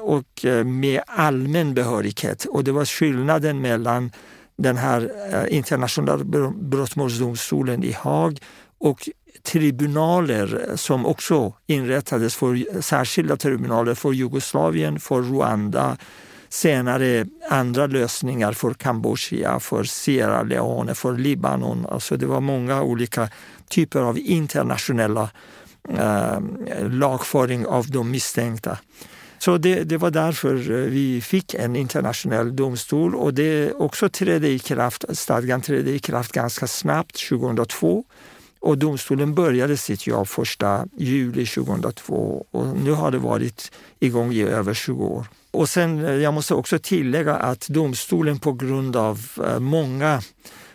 [0.00, 2.44] och med allmän behörighet.
[2.44, 4.12] Och det var skillnaden mellan
[4.56, 5.10] den här
[5.48, 8.38] internationella brottmålsdomstolen i Haag
[8.78, 9.08] och
[9.42, 15.96] tribunaler som också inrättades för särskilda tribunaler för Jugoslavien, för Rwanda,
[16.48, 21.86] senare andra lösningar för Kambodja, för Sierra Leone, för Libanon.
[21.86, 23.28] Alltså det var många olika
[23.68, 25.30] typer av internationella
[25.88, 26.38] eh,
[26.88, 28.78] lagföring av de misstänkta.
[29.38, 34.48] Så det, det, var därför eh, vi fick en internationell domstol och det också trädde
[34.48, 38.04] i kraft, stadgan trädde i kraft ganska snabbt 2002
[38.60, 40.28] och domstolen började sitt jobb
[40.60, 45.26] 1 juli 2002 och nu har det varit igång i över 20 år.
[45.50, 50.22] Och sen, eh, jag måste också tillägga att domstolen på grund av eh, många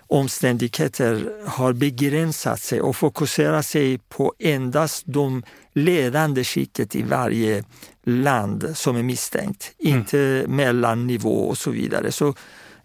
[0.08, 5.44] omständigheter har begränsat sig och fokuserat sig på endast de
[5.74, 7.64] ledande skiktet i varje
[8.04, 9.98] land som är misstänkt, mm.
[9.98, 12.12] inte mellannivå och så vidare.
[12.12, 12.34] Så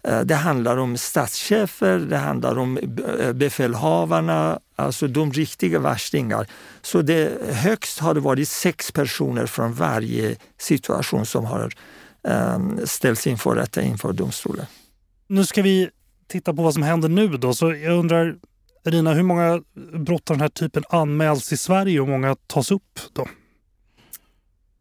[0.03, 2.79] Eh, det handlar om statschefer, det handlar om
[3.33, 6.47] befälhavarna, alltså de riktiga värstingar.
[6.81, 11.73] Så det, högst har det varit sex personer från varje situation som har
[12.23, 14.65] um, ställts inför rätta inför domstolen.
[15.27, 15.89] Nu ska vi
[16.27, 17.53] titta på vad som händer nu då.
[17.53, 18.35] Så jag undrar,
[18.85, 19.61] Rina, hur många
[19.93, 23.27] brott av den här typen anmäls i Sverige och hur många tas upp då?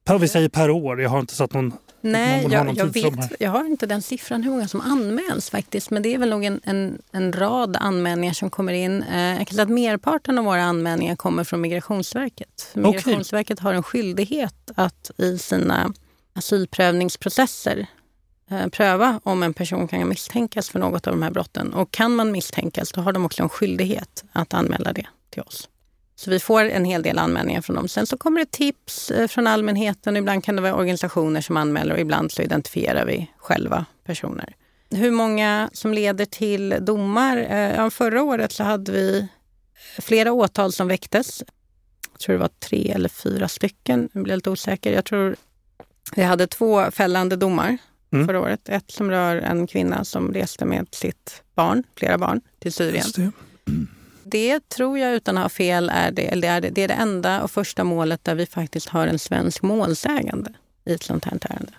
[0.04, 3.50] Per, vi säger per år, jag har inte satt någon Nej, jag, jag vet, jag
[3.50, 5.90] har inte den siffran hur många som anmäls faktiskt.
[5.90, 9.02] Men det är väl nog en, en, en rad anmälningar som kommer in.
[9.02, 12.70] Eh, jag kan att merparten av våra anmälningar kommer från Migrationsverket.
[12.74, 13.64] Migrationsverket okay.
[13.64, 15.92] har en skyldighet att i sina
[16.32, 17.87] asylprövningsprocesser
[18.50, 21.74] eh, pröva om en person kan misstänkas för något av de här brotten.
[21.74, 25.68] Och kan man misstänkas, då har de också en skyldighet att anmäla det till oss.
[26.18, 27.88] Så vi får en hel del anmälningar från dem.
[27.88, 30.16] Sen så kommer det tips eh, från allmänheten.
[30.16, 34.54] Ibland kan det vara organisationer som anmäler och ibland så identifierar vi själva personer.
[34.90, 37.37] Hur många som leder till domar?
[37.37, 39.28] Eh, ja, förra året så hade vi
[39.98, 41.42] flera åtal som väcktes.
[42.12, 44.09] Jag tror det var tre eller fyra stycken.
[44.12, 44.92] Jag blir lite osäker.
[44.92, 45.37] Jag tror
[46.16, 47.78] vi hade två fällande domar
[48.12, 48.26] mm.
[48.26, 48.68] förra året.
[48.68, 53.33] Ett som rör en kvinna som reste med sitt barn, flera barn, till Syrien
[54.30, 56.94] det tror jag utan att ha fel är det, det, är det, det är det
[56.94, 60.52] enda och första målet där vi faktiskt har en svensk målsägande
[60.84, 61.72] i ett sånt här ärende.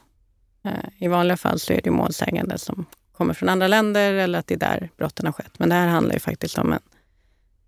[0.63, 4.47] Eh, I vanliga fall så är det målsägande som kommer från andra länder eller att
[4.47, 5.59] det är där brotten har skett.
[5.59, 6.81] Men det här handlar ju faktiskt om en,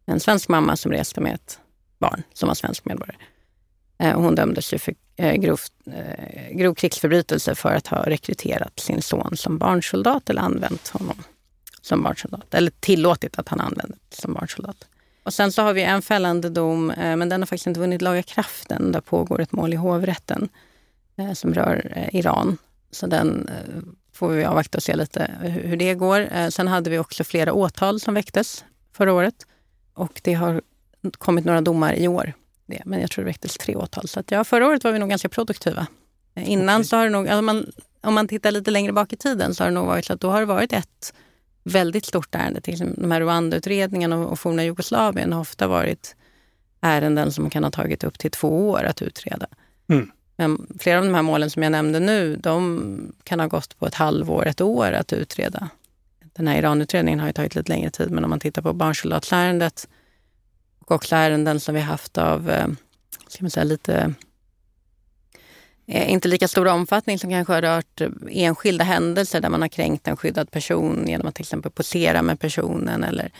[0.06, 1.60] en svensk mamma som reste med ett
[2.00, 3.18] barn som var svensk medborgare.
[3.98, 5.60] Eh, hon dömdes ju för eh, grov,
[6.52, 11.24] grov krigsförbrytelse för att ha rekryterat sin son som barnsoldat eller använt honom
[11.82, 12.54] som barnsoldat.
[12.54, 14.88] Eller tillåtit att han använde som barnsoldat.
[15.24, 18.02] Och sen så har vi en fällande dom, eh, men den har faktiskt inte vunnit
[18.02, 18.92] laga kraften.
[18.92, 20.50] Där pågår ett mål i hovrätten
[21.16, 22.58] eh, som rör eh, Iran.
[22.92, 23.50] Så den
[24.14, 26.50] får vi avvakta och se lite hur det går.
[26.50, 29.48] Sen hade vi också flera åtal som väcktes förra året.
[29.94, 30.62] Och det har
[31.18, 32.34] kommit några domar i år.
[32.86, 34.08] Men jag tror det väcktes tre åtal.
[34.08, 35.88] Så att ja, förra året var vi nog ganska produktiva.
[36.36, 36.84] Innan okay.
[36.84, 39.64] så har det nog, alltså man, om man tittar lite längre bak i tiden så
[39.64, 41.14] har det nog varit så att då har det varit ett
[41.64, 42.62] väldigt stort ärende.
[42.62, 46.16] Till de här Rwanda-utredningarna och, forna Jugoslavien har ofta varit
[46.82, 49.48] ärenden som kan ha tagit upp till två år att utreda.
[49.88, 50.12] Mm.
[50.36, 53.88] Men flera av de här målen som jag nämnde nu, de kan ha gått på
[53.88, 55.70] ett halvår, ett år att utreda.
[56.34, 59.88] Den här Iranutredningen har ju tagit lite längre tid, men om man tittar på barnsoldatsärendet
[60.80, 62.68] och också ärenden som vi haft av, eh,
[63.28, 64.14] ska man säga, lite
[65.92, 70.18] inte lika stor omfattning som kanske har rört enskilda händelser där man har kränkt en
[70.18, 73.32] skyddad person genom att till exempel posera med personen eller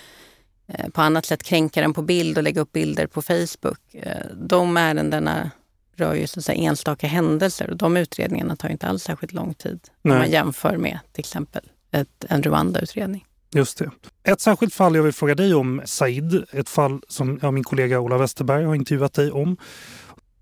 [0.68, 3.80] eh, på annat sätt kränka den på bild och lägga upp bilder på Facebook.
[3.94, 5.52] Eh, de ärendena
[5.96, 9.54] rör ju så att säga enstaka händelser och de utredningarna tar inte alls särskilt lång
[9.54, 10.14] tid Nej.
[10.14, 13.26] om man jämför med till exempel ett, en Rwanda-utredning.
[13.56, 13.92] Just det.
[14.24, 18.00] Ett särskilt fall jag vill fråga dig om, Said, ett fall som ja, min kollega
[18.00, 19.58] Ola Westerberg har intervjuat dig om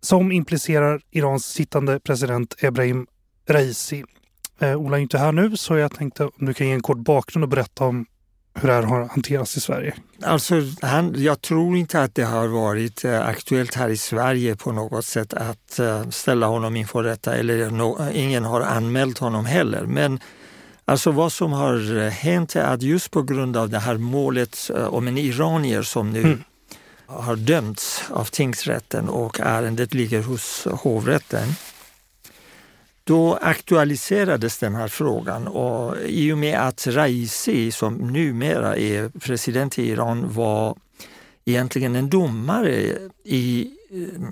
[0.01, 3.07] som implicerar Irans sittande president Ebrahim
[3.49, 4.03] Raisi.
[4.59, 6.97] Eh, Ola är inte här nu så jag tänkte om du kan ge en kort
[6.97, 8.05] bakgrund och berätta om
[8.53, 9.93] hur det här har hanterats i Sverige.
[10.23, 14.71] Alltså, han, jag tror inte att det har varit eh, aktuellt här i Sverige på
[14.71, 19.85] något sätt att eh, ställa honom inför rätta eller no, ingen har anmält honom heller.
[19.85, 20.19] Men
[20.85, 24.71] alltså vad som har eh, hänt är att just på grund av det här målet
[24.89, 26.43] om en iranier som nu mm
[27.09, 31.47] har dömts av tingsrätten och ärendet ligger hos hovrätten.
[33.03, 39.79] Då aktualiserades den här frågan och i och med att Raisi, som numera är president
[39.79, 40.77] i Iran, var
[41.45, 44.29] egentligen en domare i eh,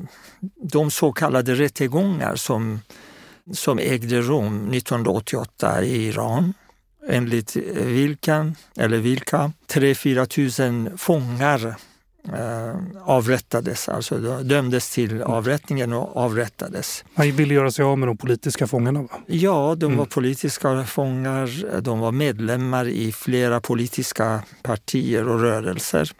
[0.55, 2.79] de så kallade rättegångar som,
[3.53, 6.53] som ägde rum 1988 i Iran
[7.09, 11.75] enligt vilka, eller vilka 3-4 tusen fångar
[13.03, 15.23] avrättades, alltså dömdes till mm.
[15.27, 17.03] avrättningen och avrättades.
[17.13, 19.01] Han ville göra sig av med de politiska fångarna?
[19.01, 19.09] Va?
[19.25, 19.97] Ja, de mm.
[19.97, 21.81] var politiska fångar.
[21.81, 26.11] De var medlemmar i flera politiska partier och rörelser.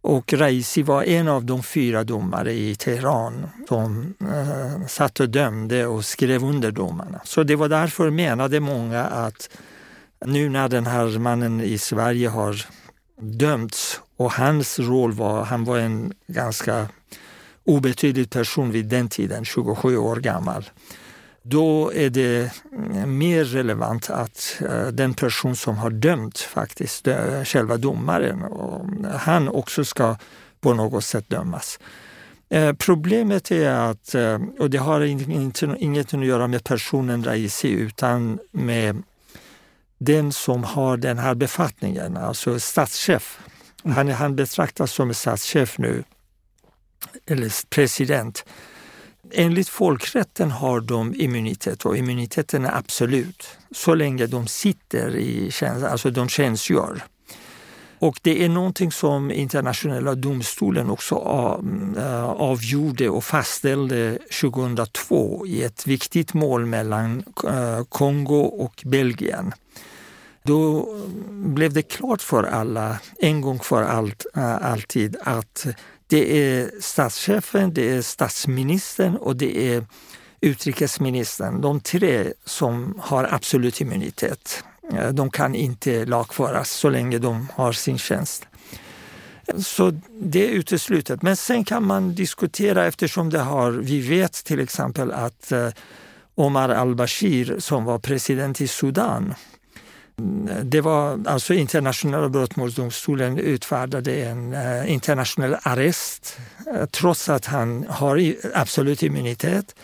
[0.00, 5.86] Och Raisi var en av de fyra domare i Teheran som eh, satt och dömde
[5.86, 7.20] och skrev under domarna.
[7.24, 9.50] Så det var därför menade många att
[10.26, 12.56] nu när den här mannen i Sverige har
[13.20, 16.88] dömts och hans roll var, han var en ganska
[17.64, 20.70] obetydlig person vid den tiden, 27 år gammal.
[21.42, 27.08] Då är det mm, mer relevant att eh, den person som har dömt faktiskt,
[27.44, 30.16] själva domaren, mm, han också ska
[30.60, 31.78] på något sätt dömas.
[32.48, 35.00] Eh, problemet är att, eh, och det har
[35.78, 39.02] inget att göra med personen Raisi utan med
[39.98, 43.40] den som har den här befattningen, alltså statschef.
[43.84, 46.04] Han, han betraktas som statschef nu,
[47.26, 48.44] eller president.
[49.32, 55.84] Enligt folkrätten har de immunitet och immuniteten är absolut så länge de sitter i tjänst,
[55.86, 57.02] alltså de tjänstgör.
[57.98, 61.14] Och det är någonting som internationella domstolen också
[61.96, 69.52] eh, avgjorde och fastställde 2002 i ett viktigt mål mellan eh, Kongo och Belgien.
[70.46, 70.88] Då
[71.30, 75.66] blev det klart för alla, en gång för allt, eh, alltid, att
[76.06, 79.86] det är statschefen, det är statsministern och det är
[80.40, 81.60] utrikesministern.
[81.60, 84.64] De tre som har absolut immunitet.
[84.92, 88.46] Eh, de kan inte lagföras så länge de har sin tjänst.
[89.58, 91.22] Så det är uteslutet.
[91.22, 95.68] Men sen kan man diskutera eftersom det har, vi vet till exempel att eh,
[96.34, 99.34] Omar al-Bashir som var president i Sudan
[100.18, 106.38] Mm, det var alltså internationella brottmålsdomstolen utfärdade en eh, internationell arrest
[106.74, 109.74] eh, trots att han har absolut immunitet.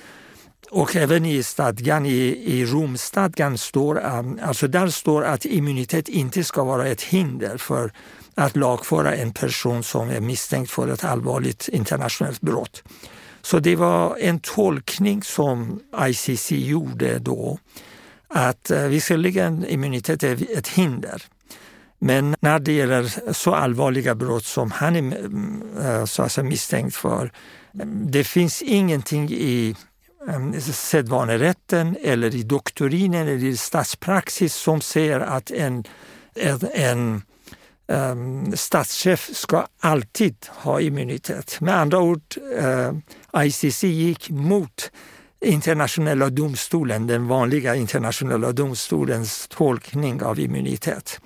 [0.70, 3.98] Och även i stadgan, i, i Romstadgan står,
[4.42, 7.92] alltså där står att immunitet inte ska vara ett hinder för
[8.34, 12.82] att lagföra en person som är misstänkt för ett allvarligt internationellt brott.
[13.42, 17.58] Så det var en tolkning som ICC gjorde då
[18.30, 21.22] att eh, visserligen immunitet är ett hinder,
[21.98, 26.44] men när det gäller så allvarliga brott som han är mm, eh, så att säga,
[26.44, 27.32] misstänkt för,
[27.74, 29.76] mm, det finns ingenting i
[30.28, 35.84] mm, sedvanerätten eller i doktrinen eller i statspraxis som säger att en,
[36.34, 37.22] en, en
[37.90, 41.60] um, statschef ska alltid ha immunitet.
[41.60, 42.22] Med andra ord,
[42.56, 42.90] eh,
[43.34, 44.90] uh, ICC gick mot
[45.40, 51.20] internationella domstolen, den vanliga internationella domstolens tolkning av immunitet.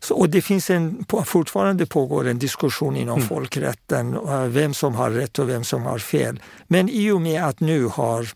[0.00, 3.28] Så, och det finns en, fortfarande pågår en diskussion inom mm.
[3.28, 6.42] folkrätten, eh, vem som har rätt och vem som har fel.
[6.66, 8.28] Men i och med att nu har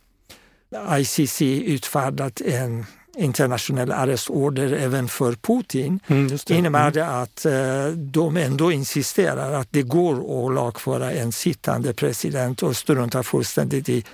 [0.99, 6.51] ICC utfärdat en internationell arrestorder även för Putin mm, det.
[6.51, 6.93] innebär mm.
[6.93, 12.77] det att eh, de ändå insisterar att det går att lagföra en sittande president och
[12.77, 14.05] struntar fullständigt i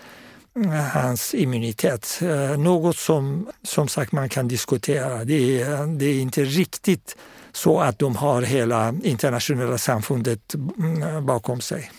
[0.92, 2.18] hans immunitet.
[2.22, 5.24] Eh, något som som sagt man kan diskutera.
[5.24, 7.16] Det är, det är inte riktigt
[7.52, 11.90] så att de har hela internationella samfundet mm, bakom sig.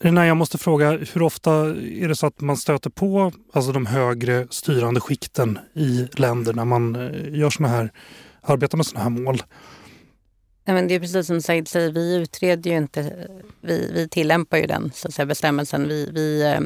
[0.00, 3.86] Rena, jag måste fråga, hur ofta är det så att man stöter på alltså de
[3.86, 7.92] högre styrande skikten i länder när man eh, gör såna här,
[8.42, 9.42] arbetar med sådana här mål?
[10.64, 13.28] Ja, men det är precis som Said säger, vi utreder ju inte,
[13.60, 15.88] vi, vi tillämpar ju den så att säga, bestämmelsen.
[15.88, 16.60] Vi, vi eh,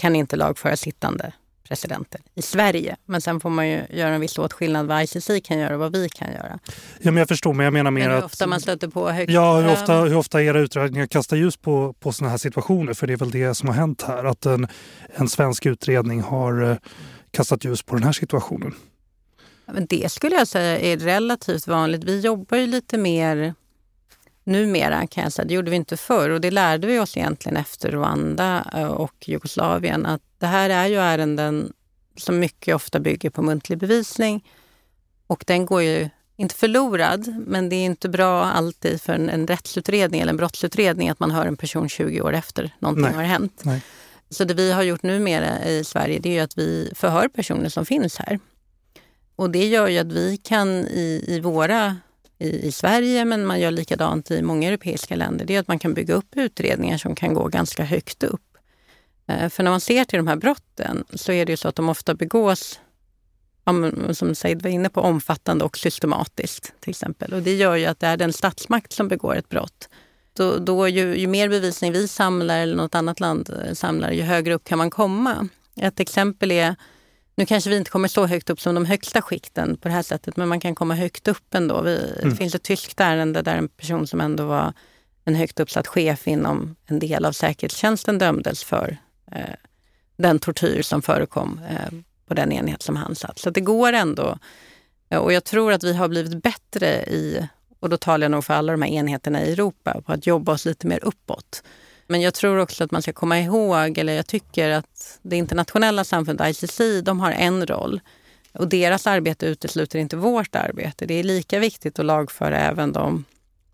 [0.00, 1.32] kan inte lagföra sittande
[1.68, 2.96] presidenter i Sverige.
[3.06, 5.92] Men sen får man ju göra en viss åtskillnad vad ICC kan göra och vad
[5.92, 6.58] vi kan göra.
[6.98, 8.24] Ja, men jag förstår, men jag menar mer men hur att...
[8.24, 9.32] ofta man stöter på högt...
[9.32, 12.94] Ja, hur ofta, hur ofta era utredningar kastar ljus på, på sådana här situationer?
[12.94, 14.68] För det är väl det som har hänt här, att en,
[15.14, 16.76] en svensk utredning har eh,
[17.30, 18.74] kastat ljus på den här situationen.
[19.66, 22.04] Men det skulle jag säga är relativt vanligt.
[22.04, 23.54] Vi jobbar ju lite mer
[24.44, 25.48] numera kan jag säga.
[25.48, 29.28] Det gjorde vi inte förr och det lärde vi oss egentligen efter Rwanda eh, och
[29.28, 31.72] Jugoslavien att det här är ju ärenden
[32.16, 34.44] som mycket ofta bygger på muntlig bevisning
[35.26, 39.46] och den går ju inte förlorad, men det är inte bra alltid för en, en
[39.46, 43.14] rättsutredning eller en brottsutredning att man hör en person 20 år efter någonting Nej.
[43.14, 43.60] har hänt.
[43.64, 43.82] Nej.
[44.30, 47.86] Så det vi har gjort numera i Sverige det är att vi förhör personer som
[47.86, 48.38] finns här.
[49.36, 51.96] Och det gör ju att vi kan i, i våra
[52.40, 55.78] i, i Sverige, men man gör likadant i många europeiska länder, det är att man
[55.78, 58.56] kan bygga upp utredningar som kan gå ganska högt upp.
[59.26, 61.76] Eh, för när man ser till de här brotten så är det ju så att
[61.76, 62.80] de ofta begås,
[64.12, 67.32] som Said var inne på, omfattande och systematiskt till exempel.
[67.32, 69.88] Och det gör ju att det är den statsmakt som begår ett brott
[70.40, 74.22] då, då ju, ju, mer bevisning vi samlar eller något annat land eh, samlar, ju
[74.22, 75.48] högre upp kan man komma.
[75.76, 76.76] Ett exempel är,
[77.40, 80.02] nu kanske vi inte kommer så högt upp som de högsta skikten på det här
[80.02, 81.82] sättet, men man kan komma högt upp ändå.
[81.82, 82.30] Vi, mm.
[82.30, 84.72] Det finns ett tyskt ärende där en person som ändå var
[85.24, 88.96] en högt uppsatt chef inom en del av säkerhetstjänsten dömdes för
[89.32, 89.54] eh,
[90.16, 93.38] den tortyr som förekom eh, på den enhet som han satt.
[93.38, 94.38] Så det går ändå.
[95.08, 97.48] Och jag tror att vi har blivit bättre i,
[97.80, 100.52] och då talar jag nog för alla de här enheterna i Europa, på att jobba
[100.52, 101.62] oss lite mer uppåt.
[102.10, 106.04] Men jag tror också att man ska komma ihåg, eller jag tycker att det internationella
[106.04, 108.00] samfundet ICC, de har en roll.
[108.52, 111.06] Och deras arbete utesluter inte vårt arbete.
[111.06, 113.24] Det är lika viktigt att lagföra även de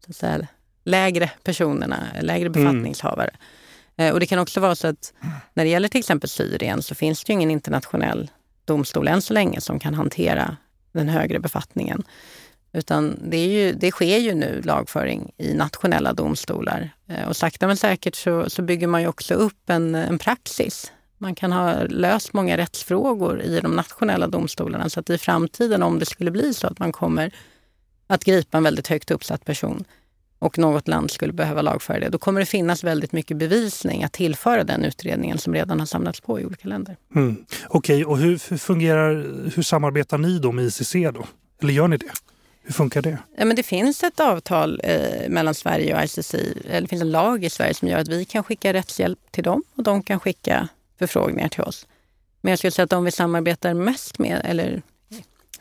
[0.04, 0.46] så att säga,
[0.84, 2.52] lägre personerna, lägre mm.
[2.52, 3.30] befattningshavare.
[3.96, 4.14] Mm.
[4.14, 5.12] Och det kan också vara så att
[5.54, 8.30] när det gäller till exempel Syrien så finns det ju ingen internationell
[8.64, 10.56] domstol än så länge som kan hantera
[10.92, 12.02] den högre befattningen.
[12.76, 16.90] Utan det, är ju, det sker ju nu lagföring i nationella domstolar.
[17.08, 20.92] Eh, och sakta men säkert så, så bygger man ju också upp en, en praxis.
[21.18, 25.98] Man kan ha löst många rättsfrågor i de nationella domstolarna så att i framtiden om
[25.98, 27.34] det skulle bli så att man kommer
[28.06, 29.84] att gripa en väldigt högt uppsatt person
[30.38, 34.12] och något land skulle behöva lagföra det, då kommer det finnas väldigt mycket bevisning att
[34.12, 36.96] tillföra den utredningen som redan har samlats på i olika länder.
[37.14, 37.36] Mm.
[37.68, 39.14] Okej, okay, och hur fungerar,
[39.54, 41.26] hur samarbetar ni då med ICC då?
[41.62, 42.10] Eller gör ni det?
[42.66, 43.18] Hur funkar det?
[43.36, 46.34] Ja, men det finns ett avtal eh, mellan Sverige och ICC.
[46.34, 49.44] Eller det finns en lag i Sverige som gör att vi kan skicka rättshjälp till
[49.44, 51.86] dem och de kan skicka förfrågningar till oss.
[52.40, 54.82] Men jag skulle säga att de vi samarbetar mest med, eller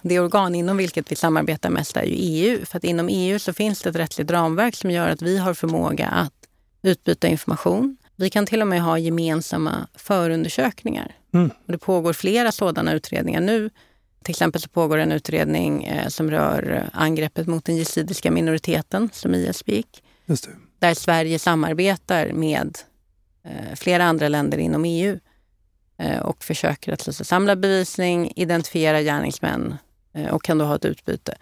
[0.01, 2.66] det organ inom vilket vi samarbetar mest är ju EU.
[2.66, 5.53] För att inom EU så finns det ett rättsligt ramverk som gör att vi har
[5.53, 6.34] förmåga att
[6.82, 7.97] utbyta information.
[8.16, 11.16] Vi kan till och med ha gemensamma förundersökningar.
[11.34, 11.49] Mm.
[11.66, 13.70] Och det pågår flera sådana utredningar nu.
[14.26, 19.36] Till exempel så pågår en utredning eh, som rör angreppet mot den jesidiska minoriteten, som
[19.36, 20.03] IS begick.
[20.80, 22.78] Där Sverige samarbetar med
[23.43, 25.19] eh, flera andra länder inom EU
[25.97, 29.78] eh, och försöker att alltså, samla bevisning, identifiera gärningsmän
[30.15, 31.36] Eh, och kan då ha ett utbyte.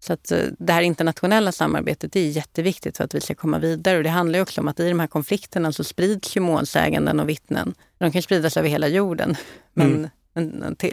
[0.00, 3.96] Så att eh, det här internationella samarbetet är jätteviktigt för att vi ska komma vidare.
[3.96, 7.28] Och det handlar också om att i de här konflikterna så sprids ju målsäganden och
[7.28, 7.74] vittnen.
[7.98, 9.36] De kan spridas över hela jorden.
[9.72, 10.10] Men mm.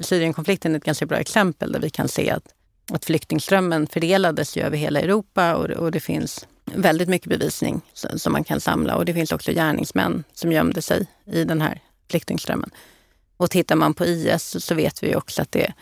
[0.01, 2.43] Syrienkonflikten är ett ganska bra exempel där vi kan se att,
[2.91, 8.33] att flyktingströmmen fördelades ju över hela Europa och, och det finns väldigt mycket bevisning som
[8.33, 8.95] man kan samla.
[8.95, 12.69] Och det finns också gärningsmän som gömde sig i den här flyktingströmmen.
[13.37, 15.73] Och tittar man på IS så vet vi också att det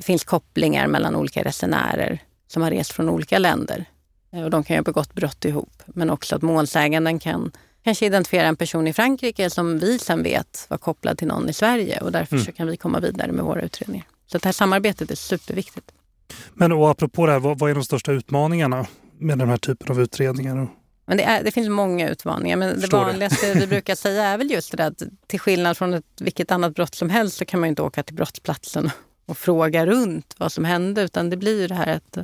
[0.00, 3.84] finns kopplingar mellan olika resenärer som har rest från olika länder.
[4.32, 5.82] Eh, och de kan ju ha begått brott ihop.
[5.86, 7.52] Men också att målsäganden kan
[7.84, 11.52] kanske identifiera en person i Frankrike som vi sen vet var kopplad till någon i
[11.52, 12.46] Sverige och därför mm.
[12.46, 14.06] så kan vi komma vidare med våra utredningar.
[14.26, 15.92] Så det här samarbetet är superviktigt.
[16.54, 18.86] Men och apropå det här, vad, vad är de största utmaningarna
[19.18, 20.68] med den här typen av utredningar?
[21.06, 22.56] Men det, är, det finns många utmaningar.
[22.56, 23.60] Men det vanligaste det.
[23.60, 26.94] vi brukar säga är väl just det att till skillnad från ett, vilket annat brott
[26.94, 28.90] som helst så kan man inte åka till brottsplatsen
[29.26, 32.18] och fråga runt vad som hände utan det blir det här att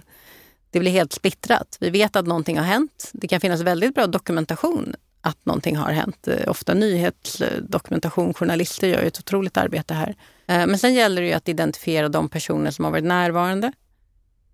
[0.71, 1.77] det blir helt splittrat.
[1.81, 3.11] Vi vet att någonting har hänt.
[3.13, 6.29] Det kan finnas väldigt bra dokumentation att någonting har hänt.
[6.47, 10.09] Ofta nyhetsdokumentation, journalister gör ett otroligt arbete här.
[10.47, 13.73] Eh, men sen gäller det ju att identifiera de personer som har varit närvarande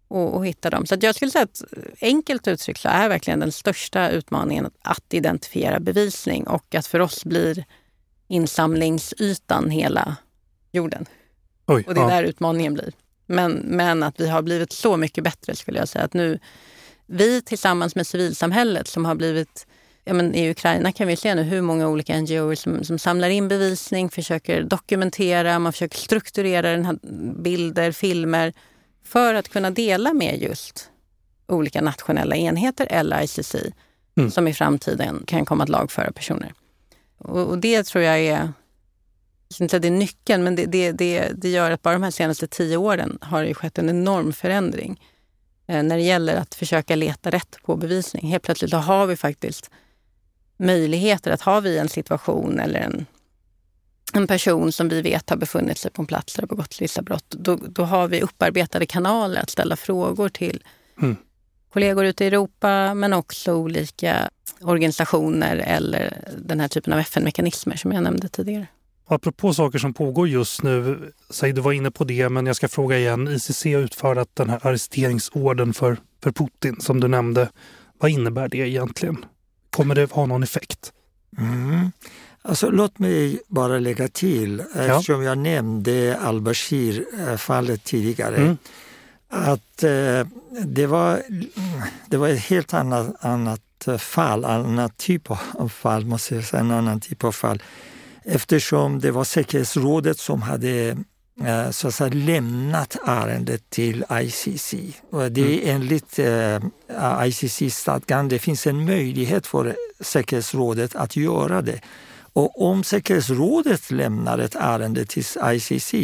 [0.09, 0.87] och, och hitta dem.
[0.87, 1.63] Så jag skulle säga att
[2.01, 7.25] enkelt uttryckt så är verkligen den största utmaningen att identifiera bevisning och att för oss
[7.25, 7.65] blir
[8.29, 10.17] insamlingsytan hela
[10.73, 11.07] jorden.
[11.67, 12.11] Oj, och det är ja.
[12.11, 12.93] där utmaningen blir.
[13.27, 16.05] Men, men att vi har blivit så mycket bättre skulle jag säga.
[16.05, 16.39] Att nu,
[17.07, 19.67] vi tillsammans med civilsamhället som har blivit
[20.09, 23.29] Ja, men I Ukraina kan vi se nu hur många olika NGOer som, som samlar
[23.29, 26.99] in bevisning, försöker dokumentera, man försöker strukturera den här
[27.43, 28.53] bilder, filmer
[29.05, 30.91] för att kunna dela med just
[31.47, 33.55] olika nationella enheter eller ICC
[34.17, 34.31] mm.
[34.31, 36.53] som i framtiden kan komma att lagföra personer.
[37.19, 38.53] Och, och det tror jag är
[39.61, 42.47] inte det är nyckeln, men det, det, det, det gör att bara de här senaste
[42.47, 45.01] tio åren har det skett en enorm förändring
[45.67, 48.27] eh, när det gäller att försöka leta rätt på bevisning.
[48.27, 49.71] Helt plötsligt har vi faktiskt
[50.57, 53.07] möjligheter att ha vi en situation eller en,
[54.13, 57.03] en person som vi vet har befunnit sig på en plats där det begått vissa
[57.03, 60.63] brott, då, då har vi upparbetade kanaler att ställa frågor till
[61.03, 61.17] mm.
[61.73, 64.29] kollegor ute i Europa, men också olika
[64.61, 68.67] organisationer eller den här typen av FN-mekanismer som jag nämnde tidigare.
[69.09, 72.69] Apropå saker som pågår just nu, säg du var inne på det, men jag ska
[72.69, 73.29] fråga igen.
[73.29, 77.49] ICC har utfärdat den här arresteringsorden för, för Putin som du nämnde.
[77.99, 79.25] Vad innebär det egentligen?
[79.77, 80.93] Kommer det ha någon effekt?
[81.39, 81.93] Mm.
[82.43, 85.29] Alltså, låt mig bara lägga till, eftersom ja.
[85.29, 88.57] jag nämnde al-Bashir-fallet tidigare, mm.
[89.29, 90.27] att eh,
[90.65, 91.23] det, var,
[92.07, 93.61] det var ett helt annat, annat
[93.99, 97.63] fall, annat typ av fall, måste jag säga, en annan typ av fall.
[98.25, 100.97] Eftersom det var säkerhetsrådet som hade
[101.71, 104.75] så att säga, lämnat ärendet till ICC.
[105.11, 105.83] Och det är mm.
[105.83, 111.81] enligt eh, ICC-stadgan, det finns en möjlighet för säkerhetsrådet att göra det.
[112.33, 115.95] Och om säkerhetsrådet lämnar ett ärende till ICC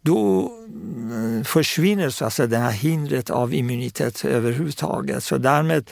[0.00, 5.24] då mm, försvinner så att säga, det här hindret av immunitet överhuvudtaget.
[5.24, 5.90] Så därmed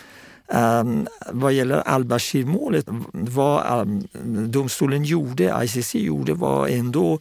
[0.53, 4.09] Um, vad gäller al-Bashir-målet, vad um,
[4.51, 7.19] domstolen gjorde, ICC gjorde, var ändå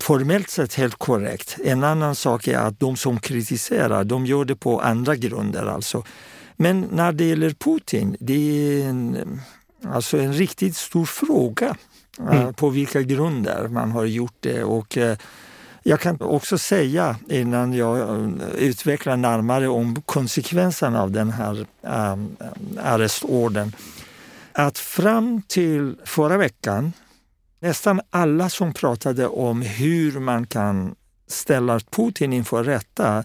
[0.00, 1.56] formellt sett helt korrekt.
[1.64, 5.66] En annan sak är att de som kritiserar, de gör det på andra grunder.
[5.66, 6.04] Alltså.
[6.56, 9.40] Men när det gäller Putin, det är en,
[9.84, 11.76] alltså en riktigt stor fråga
[12.18, 12.54] eh, mm.
[12.54, 14.64] på vilka grunder man har gjort det.
[14.64, 15.14] Och, uh,
[15.82, 22.36] jag kan också säga, innan jag eh, utvecklar närmare om konsekvenserna av den här um,
[22.82, 23.72] arrestorden,
[24.52, 26.92] att fram till förra veckan
[27.60, 30.94] Nästan alla som pratade om hur man kan
[31.26, 33.24] ställa Putin inför rätta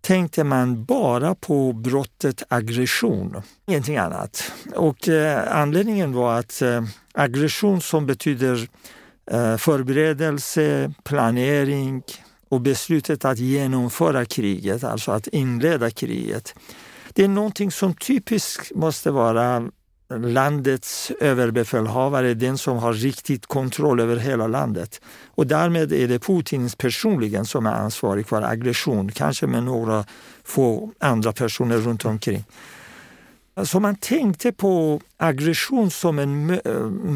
[0.00, 4.52] tänkte man bara på brottet aggression, ingenting annat.
[4.74, 8.68] Och eh, anledningen var att eh, aggression som betyder
[9.30, 12.02] eh, förberedelse, planering
[12.48, 16.54] och beslutet att genomföra kriget, alltså att inleda kriget.
[17.12, 19.68] Det är någonting som typiskt måste vara
[20.18, 25.00] landets överbefälhavare den som har riktigt kontroll över hela landet.
[25.26, 30.04] Och därmed är det Putin personligen som är ansvarig för aggression, kanske med några
[30.44, 32.44] få andra personer runt omkring.
[33.62, 36.60] Så man tänkte på aggression som en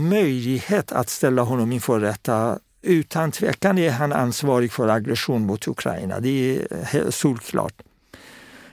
[0.08, 2.58] möjlighet att ställa honom inför rätta.
[2.82, 7.82] Utan tvekan är han ansvarig för aggression mot Ukraina, det är solklart.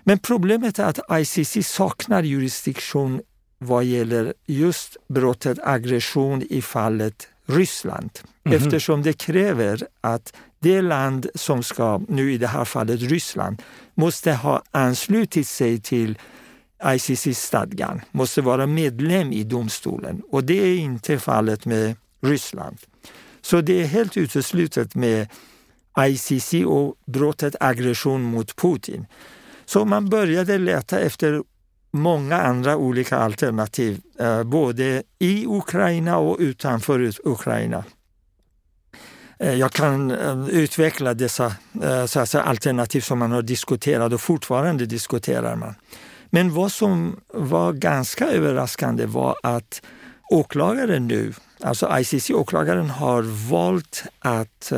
[0.03, 3.21] Men problemet är att ICC saknar jurisdiktion
[3.57, 8.09] vad gäller just brottet aggression i fallet Ryssland.
[8.43, 8.65] Mm -hmm.
[8.65, 13.61] Eftersom det kräver att det land som ska, nu i det här fallet Ryssland,
[13.93, 16.17] måste ha anslutit sig till
[16.83, 20.21] ICC-stadgan, måste vara medlem i domstolen.
[20.31, 22.77] Och det är inte fallet med Ryssland.
[23.41, 25.27] Så det är helt uteslutet med
[25.99, 29.05] ICC och brottet aggression mot Putin.
[29.65, 31.43] Så man började leta efter
[31.95, 37.83] många andra olika alternativ, eh, både i Ukraina och utanför Ukraina.
[39.39, 41.55] Eh, jag kan eh, utveckla dessa
[42.07, 45.75] så alternativ som man har diskuterat och fortfarande diskuterar man.
[46.29, 49.81] Men vad som var ganska överraskande var att
[50.31, 54.73] åklagaren nu, alltså ICC-åklagaren har valt att,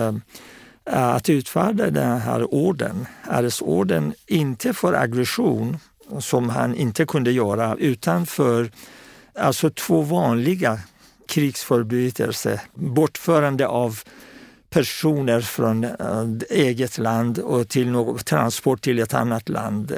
[0.85, 5.77] att utfärda den här orden, arrestorden, inte för aggression
[6.19, 8.71] som han inte kunde göra utanför
[9.35, 10.79] alltså två vanliga
[11.27, 12.61] krigsförbrytelser.
[12.73, 13.99] Bortförande av
[14.69, 15.91] personer från äh,
[16.49, 19.93] eget land och till något, transport till ett annat land.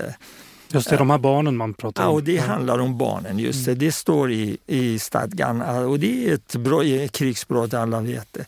[0.71, 2.09] Just det, de här barnen man pratar om.
[2.09, 3.39] Ja, och det handlar om barnen.
[3.39, 3.71] just det.
[3.71, 3.79] Mm.
[3.79, 8.45] Det står i, i stadgan och det är ett brott, krigsbrott, alla vet det.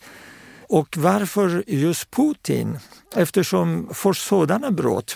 [0.71, 2.79] Och varför just Putin?
[3.15, 5.15] Eftersom för sådana brott,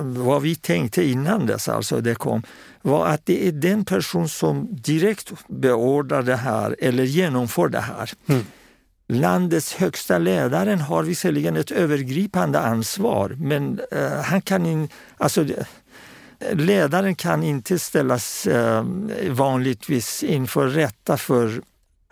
[0.00, 2.42] vad vi tänkte innan dess alltså det kom,
[2.82, 8.10] var att det är den person som direkt beordrar det här eller genomför det här.
[8.26, 8.46] Mm.
[9.08, 15.46] Landets högsta ledaren har visserligen ett övergripande ansvar men uh, han kan in, alltså,
[16.52, 18.84] ledaren kan inte ställas uh,
[19.30, 21.62] vanligtvis inför rätta för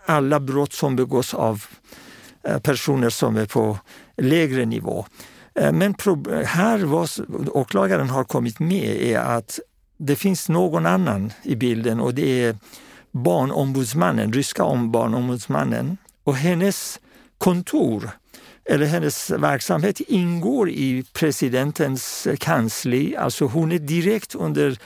[0.05, 2.04] alla brott som begås av Eh,
[2.47, 3.79] Eh, personer som är på
[4.17, 5.05] lägre nivå.
[5.55, 5.95] Eh, men
[6.45, 7.09] här vad
[7.49, 9.59] åklagaren har kommit med är att
[9.97, 12.55] det finns någon annan i bilden och det är
[13.11, 15.97] barnombudsmannen, ryska barnombudsmannen.
[16.23, 16.99] Och hennes
[17.37, 18.09] kontor
[18.65, 23.15] eller hennes verksamhet ingår i presidentens kansli.
[23.15, 24.77] Alltså hon är direkt under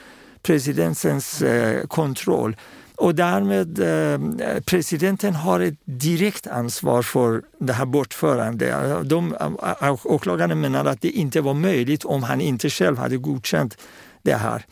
[0.42, 2.56] presidentens eh, kontroll.
[3.00, 9.10] Och därmed eh, presidenten har ett direkt ansvar för det här bortförandet.
[9.10, 9.36] De,
[9.82, 13.78] eh, åklagarna menar att det inte var möjligt om han inte själv hade godkänt
[14.22, 14.66] det här.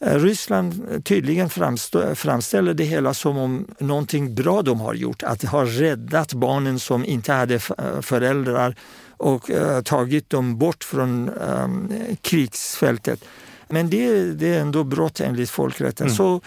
[0.00, 1.50] Eh, Ryssland tydligen
[2.14, 6.78] framställer det hela som om någonting bra de har gjort, att de har räddat barnen
[6.78, 7.58] som inte hade
[8.02, 8.74] föräldrar
[9.16, 9.50] och
[9.84, 11.30] tagit dem bort från
[12.22, 13.24] krigsfältet.
[13.68, 16.06] Men det, det, är ändå brott enligt folkrätten.
[16.06, 16.16] Mm.
[16.16, 16.40] Så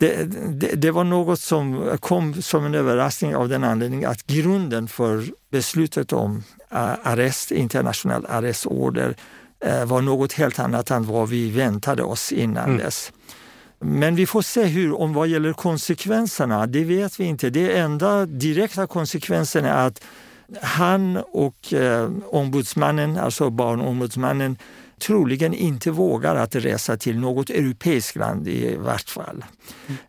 [0.00, 0.24] det,
[0.60, 5.24] det, det, var något som kom som en överraskning av den anledningen att grunden för
[5.50, 6.36] beslutet om
[6.72, 9.16] uh, arrest, internationell arrestorder
[9.66, 12.78] uh, var något helt annat än vad vi väntade oss innan mm.
[12.78, 13.12] dess.
[13.78, 17.50] Men vi får se hur, om vad gäller konsekvenserna, det vet vi inte.
[17.50, 20.04] Det enda direkta konsekvensen är att
[20.62, 24.58] han och eh, ombudsmannen, alltså barnombudsmannen,
[25.00, 29.44] troligen inte vågar att resa till något europeiskt land i vart fall.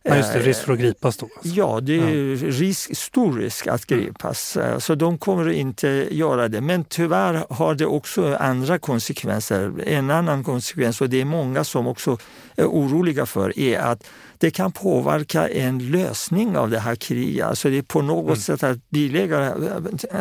[0.04, 1.26] Ja, just det, risk för att gripas då?
[1.36, 1.50] Alltså.
[1.50, 4.58] Ja, det är risk, stor risk att gripas.
[4.80, 6.62] Så de kommer inte göra det.
[6.62, 9.74] Men tyvärr har det också andra konsekvenser.
[9.86, 12.18] En annan konsekvens, och det är många som också
[12.56, 17.46] är oroliga för, är att det kan påverka en lösning av det här kriget.
[17.46, 18.36] Alltså det är på något mm.
[18.36, 19.54] sätt att bilägga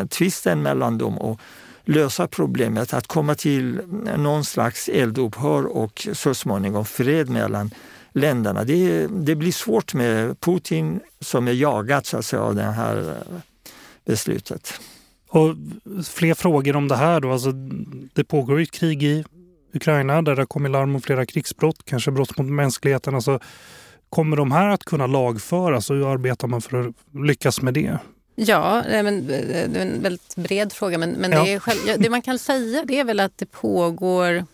[0.09, 1.39] tvisten mellan dem och
[1.83, 3.81] lösa problemet, att komma till
[4.17, 7.71] någon slags eldupphör och så småningom fred mellan
[8.13, 8.63] länderna.
[8.63, 12.97] Det, det blir svårt med Putin som är jagad så att säga, av det här
[12.97, 13.37] eh,
[14.05, 14.81] beslutet.
[15.29, 15.55] Och
[16.05, 17.31] fler frågor om det här då.
[17.31, 17.51] Alltså,
[18.13, 19.23] det pågår ju ett krig i
[19.73, 23.15] Ukraina där det har kommit larm om flera krigsbrott, kanske brott mot mänskligheten.
[23.15, 23.39] Alltså,
[24.09, 27.99] kommer de här att kunna lagföras och hur arbetar man för att lyckas med det?
[28.43, 30.97] Ja, men, det är en väldigt bred fråga.
[30.97, 31.43] Men, men ja.
[31.43, 34.45] det, själv, det man kan säga det är väl att det pågår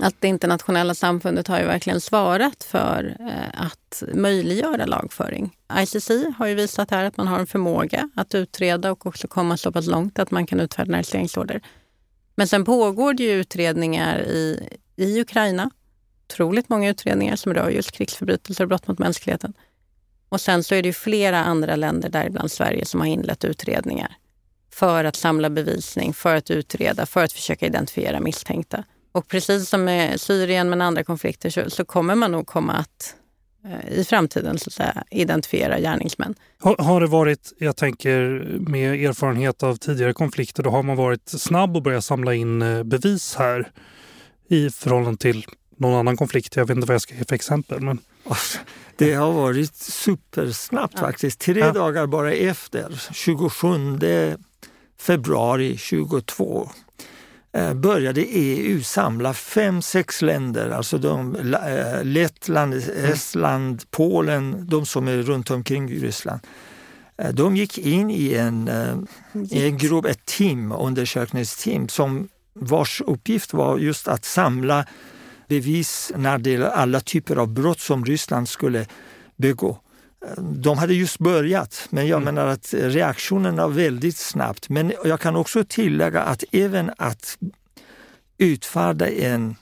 [0.00, 5.56] att det internationella samfundet har ju verkligen svarat för eh, att möjliggöra lagföring.
[5.78, 9.56] ICC har ju visat här att man har en förmåga att utreda och också komma
[9.56, 11.60] så pass långt att man kan utfärda arresteringsorder.
[12.34, 15.70] Men sen pågår det ju utredningar i, i Ukraina.
[16.28, 19.52] Otroligt många utredningar som rör just krigsförbrytelser och brott mot mänskligheten.
[20.30, 24.16] Och sen så är det flera andra länder, däribland Sverige, som har inlett utredningar
[24.72, 28.84] för att samla bevisning, för att utreda, för att försöka identifiera misstänkta.
[29.12, 33.14] Och precis som med Syrien men andra konflikter så, så kommer man nog komma att
[33.64, 36.34] eh, i framtiden så att säga, identifiera gärningsmän.
[36.58, 38.20] Har, har, det varit, jag tänker
[38.60, 42.82] med erfarenhet av tidigare konflikter, då har man varit snabb och börjat samla in eh,
[42.82, 43.72] bevis här
[44.48, 46.56] i förhållande till någon annan konflikt.
[46.56, 47.80] Jag vet inte vad jag ska ge för exempel.
[47.80, 47.98] Men...
[48.96, 51.40] Det har varit supersnabbt faktiskt.
[51.40, 51.72] Tre ja.
[51.72, 54.36] dagar bara efter, 27
[55.00, 56.70] februari 2022,
[57.52, 63.12] eh, började EU samla fem, sex länder, alltså de, eh, Lettland, mm.
[63.12, 66.40] Estland, Polen, de som är runt omkring Ryssland.
[67.18, 68.70] Eh, de gick in i en,
[69.50, 74.86] i en grupp, ett team, undersökningsteam, som vars uppgift var just att samla
[75.50, 78.86] bevis när det gäller alla typer av brott som Ryssland skulle
[79.36, 79.78] begå.
[80.38, 82.34] De hade just börjat, men jag mm.
[82.34, 84.68] menar att reaktionen var väldigt snabbt.
[84.68, 87.38] Men jag kan också tillägga att även att
[88.38, 89.56] utfärda en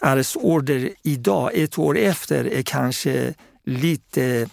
[0.00, 3.34] arrestorder idag, ett år efter, är kanske
[3.64, 4.48] lite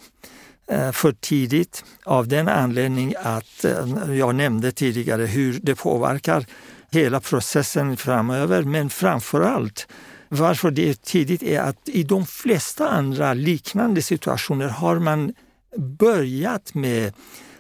[0.68, 6.46] eh, för tidigt av den anledningen att eh, jag nämnde tidigare hur det påverkar
[6.92, 8.64] hela processen framöver.
[8.64, 9.88] Men framför allt
[10.36, 15.34] varför det är tidigt är att i de flesta andra liknande situationer har man
[15.78, 17.14] börjat med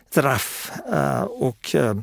[0.09, 1.95] straff eh, och eh,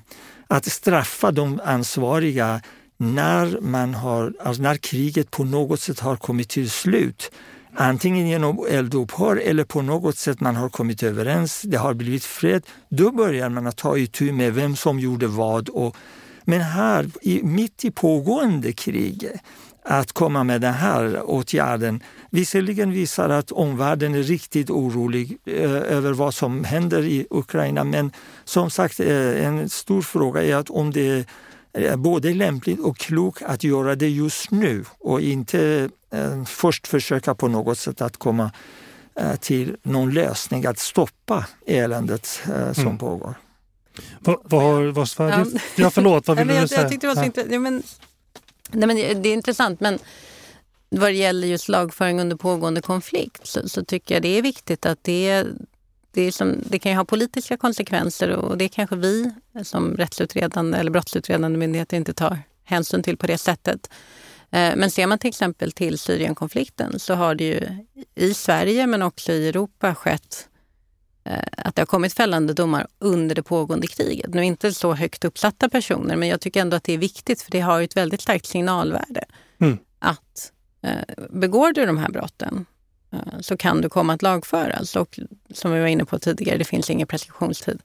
[0.46, 2.60] att straffa de ansvariga
[2.96, 7.30] när, man har, alltså när kriget på något sätt har kommit till slut.
[7.74, 12.62] Antingen genom eldupphör eller på något sätt man har kommit överens, det har blivit fred.
[12.88, 15.68] Då börjar man att ta itu med vem som gjorde vad.
[15.68, 15.96] Och,
[16.44, 19.28] men här, i, mitt i pågående krig,
[19.84, 26.12] att komma med den här åtgärden visserligen visar att omvärlden är riktigt orolig eh, över
[26.12, 27.84] vad som händer i Ukraina.
[27.84, 28.12] Men
[28.44, 31.26] som sagt, eh, en stor fråga är att om det
[31.72, 37.34] är både lämpligt och klokt att göra det just nu och inte eh, först försöka
[37.34, 38.50] på något sätt att komma
[39.14, 42.98] eh, till någon lösning, att stoppa eländet eh, som mm.
[42.98, 43.34] pågår.
[44.18, 45.46] Vad, vad har vad Sverige...
[45.76, 46.80] Ja, förlåt, vad vill du säga?
[46.80, 48.00] Jag tyckte det var så intressant.
[48.72, 49.98] Nej, men det är intressant, men
[50.88, 54.86] vad det gäller just lagföring under pågående konflikt så, så tycker jag det är viktigt
[54.86, 55.44] att det,
[56.10, 59.30] det, är som, det kan ju ha politiska konsekvenser och det kanske vi
[59.62, 63.90] som rättsutredande eller brottsutredande myndigheter inte tar hänsyn till på det sättet.
[64.50, 69.02] Eh, men ser man till exempel till Syrienkonflikten så har det ju i Sverige men
[69.02, 70.48] också i Europa skett
[71.56, 74.34] att det har kommit fällande domar under det pågående kriget.
[74.34, 77.50] Nu inte så högt uppsatta personer, men jag tycker ändå att det är viktigt för
[77.50, 79.24] det har ett väldigt starkt signalvärde.
[79.60, 79.78] Mm.
[79.98, 80.52] Att
[80.82, 82.66] eh, begår du de här brotten
[83.12, 84.96] eh, så kan du komma att lagföras.
[84.96, 85.20] Och
[85.50, 87.82] som vi var inne på tidigare, det finns ingen preskriptionstid.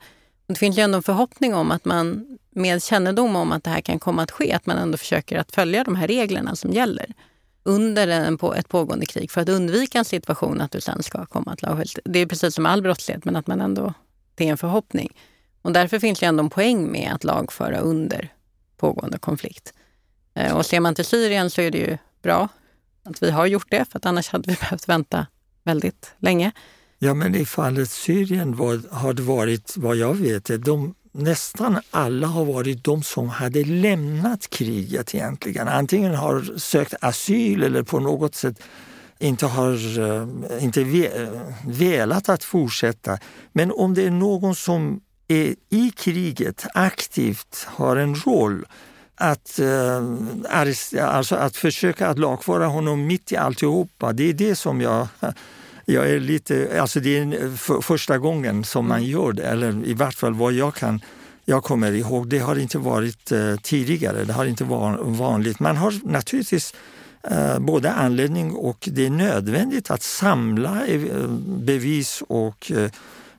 [0.48, 3.70] Och det finns ju ändå en förhoppning om att man med kännedom om att det
[3.70, 6.72] här kan komma att ske, att man ändå försöker att följa de här reglerna som
[6.72, 7.14] gäller
[7.68, 11.26] under en, på ett pågående krig för att undvika en situation att du sen ska
[11.26, 11.96] komma till lagföras.
[12.04, 13.94] Det är precis som all brottslighet, men att man ändå,
[14.36, 15.18] det är en förhoppning.
[15.62, 18.34] Och därför finns det ändå en poäng med att lagföra under
[18.78, 19.74] pågående konflikt.
[20.34, 22.48] Eh, och ser man till Syrien så är det ju bra
[23.04, 25.28] att vi har gjort det, för att annars hade vi behövt vänta
[25.64, 26.52] väldigt länge.
[27.00, 32.28] Ja, men i fallet Syrien var, har det varit, vad jag vet, de, nästan alla
[32.28, 35.68] har varit de som hade lämnat kriget egentligen.
[35.68, 38.60] Antingen har sökt asyl eller på något sätt
[39.20, 41.30] inte har eh, inte eh,
[41.68, 43.20] velat att fortsätta.
[43.52, 48.66] Men om det är någon som är i kriget aktivt har en roll
[49.16, 54.14] att, äh, alltså att försöka att lagföra honom mitt i alltihopa.
[54.14, 55.08] Det är det som jag
[55.90, 59.94] jag är lite, alltså det är för, första gången som man gör det, eller i
[59.94, 61.02] vart fall vad jag kan
[61.46, 62.28] jag kommer ihåg.
[62.28, 65.60] Det har inte varit eh, tidigare, det har inte varit vanligt.
[65.60, 66.74] Man har naturligtvis
[67.24, 72.92] eh, både anledning och det är nödvändigt att samla eh, bevis och eh,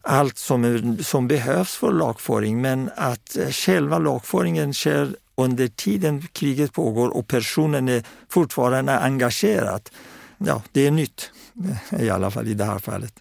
[0.03, 2.61] allt som, som behövs för lagföring.
[2.61, 9.91] Men att eh, själva lagföringen sker under tiden kriget pågår och personen är fortfarande engagerad.
[10.39, 11.31] Ja, det är nytt
[11.99, 13.13] i alla fall i det här fallet.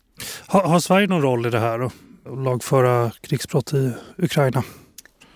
[0.47, 1.79] Har, har Sverige någon roll i det här?
[1.79, 1.91] Då?
[2.35, 4.63] Lagföra krigsbrott i Ukraina?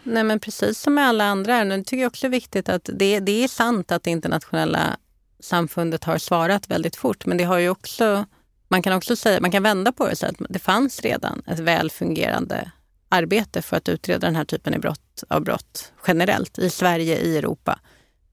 [0.04, 3.20] Nej men precis som med alla andra ärenden tycker jag också är viktigt att det,
[3.20, 4.97] det är sant att det internationella
[5.39, 8.26] samfundet har svarat väldigt fort men det har ju också
[8.68, 11.43] man kan också säga, man kan vända på det och säga att det fanns redan
[11.47, 12.72] ett väl fungerande
[13.10, 17.38] arbete för att utreda den här typen av brott, av brott generellt i Sverige, i
[17.38, 17.80] Europa.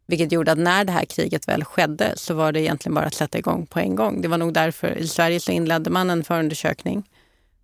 [0.08, 3.14] Vilket gjorde att när det här kriget väl skedde så var det egentligen bara att
[3.14, 4.22] sätta igång på en gång.
[4.22, 7.08] Det var nog därför i Sverige så inledde man en förundersökning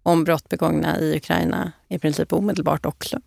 [0.03, 3.21] om brott begångna i Ukraina i princip omedelbart också.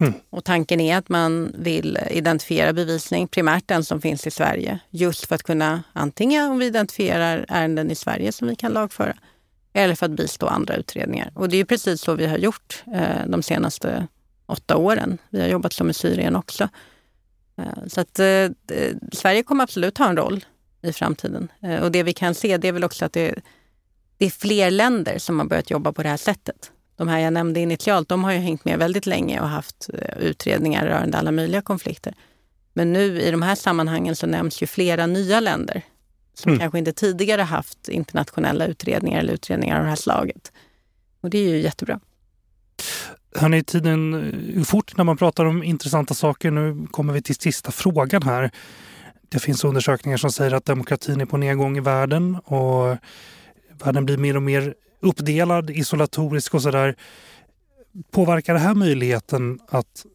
[0.00, 0.14] Mm.
[0.30, 5.26] Och tanken är att man vill identifiera bevisning, primärt den som finns i Sverige, just
[5.26, 9.16] för att kunna antingen om vi identifierar ärenden i Sverige som vi kan lagföra,
[9.72, 11.30] eller för att bistå andra utredningar.
[11.34, 14.06] Och det är precis så vi har gjort eh, de senaste
[14.46, 15.18] åtta åren.
[15.30, 16.68] Vi har jobbat som i Syrien också.
[17.58, 18.48] Eh, så att eh,
[19.12, 20.44] Sverige kommer absolut ha en roll
[20.82, 21.48] i framtiden.
[21.62, 23.34] Eh, och det vi kan se det är väl också att det,
[24.18, 26.72] det är fler länder som har börjat jobba på det här sättet.
[26.96, 29.90] De här jag nämnde initialt, de har ju hängt med väldigt länge och haft
[30.20, 32.14] utredningar rörande alla möjliga konflikter.
[32.72, 35.82] Men nu i de här sammanhangen så nämns ju flera nya länder
[36.34, 36.60] som mm.
[36.60, 40.52] kanske inte tidigare haft internationella utredningar eller utredningar av det här slaget.
[41.20, 42.00] Och det är ju jättebra.
[43.34, 44.12] Hörrni, tiden
[44.56, 46.50] går fort när man pratar om intressanta saker.
[46.50, 48.50] Nu kommer vi till sista frågan här.
[49.28, 52.96] Det finns undersökningar som säger att demokratin är på nedgång i världen och
[53.84, 56.96] världen blir mer och mer uppdelad, isolatorisk och sådär.
[58.10, 60.06] Påverkar det här möjligheten att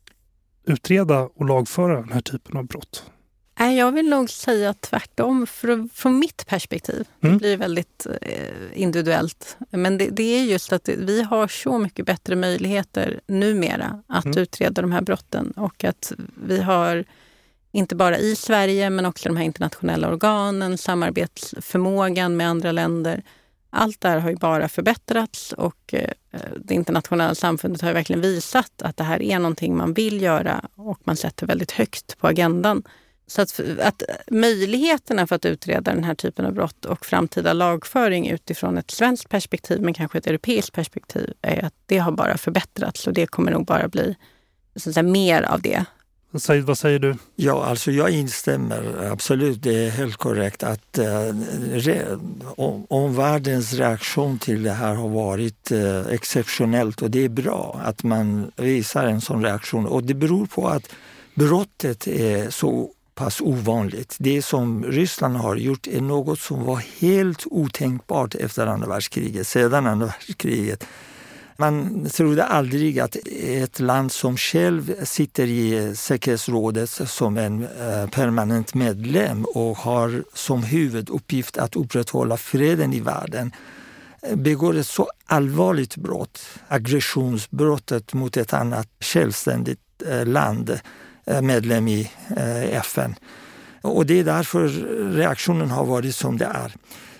[0.67, 3.12] utreda och lagföra den här typen av brott?
[3.55, 5.47] Jag vill nog säga tvärtom,
[5.93, 7.07] från mitt perspektiv.
[7.21, 7.33] Mm.
[7.33, 9.57] Det blir väldigt eh, individuellt.
[9.69, 14.37] Men det, det, är just att vi har så mycket bättre möjligheter numera att mm.
[14.37, 16.13] utreda de här brotten och att
[16.47, 17.05] vi har
[17.71, 23.23] inte bara i Sverige men också de här internationella organen, samarbetsförmågan med andra länder.
[23.69, 26.09] Allt det här har ju bara förbättrats och eh,
[26.57, 30.99] det internationella samfundet har verkligen visat att det här är någonting man vill göra och
[31.03, 32.83] man sätter väldigt högt på agendan.
[33.27, 38.29] Så att, att möjligheterna för att utreda den här typen av brott och framtida lagföring
[38.29, 43.07] utifrån ett svenskt perspektiv, men kanske ett europeiskt perspektiv, är att det har bara förbättrats
[43.07, 44.15] och det kommer nog bara bli
[44.75, 45.85] så att säga, mer av det.
[46.39, 47.15] Said, vad säger du?
[47.35, 49.63] Ja, alltså jag instämmer absolut.
[49.63, 52.17] Det är helt korrekt att eh,
[52.87, 58.51] omvärldens reaktion till det här har varit eh, exceptionellt och det är bra att man
[58.55, 59.85] visar en sån reaktion.
[59.85, 60.89] Och det beror på att
[61.35, 64.15] brottet är så pass ovanligt.
[64.19, 69.87] Det som Ryssland har gjort är något som var helt otänkbart efter andra världskriget, sedan
[69.87, 70.85] andra världskriget.
[71.57, 78.73] Man trodde aldrig att ett land som själv sitter i säkerhetsrådet som en eh, permanent
[78.73, 83.51] medlem och har som huvuduppgift att upprätthålla freden i världen
[84.21, 90.79] eh, begår ett så allvarligt brott, aggressionsbrottet mot ett annat självständigt eh, land
[91.25, 93.15] Eh, medlem i eh, FN.
[93.81, 94.67] Och det är därför
[95.13, 96.73] reaktionen har varit som det är.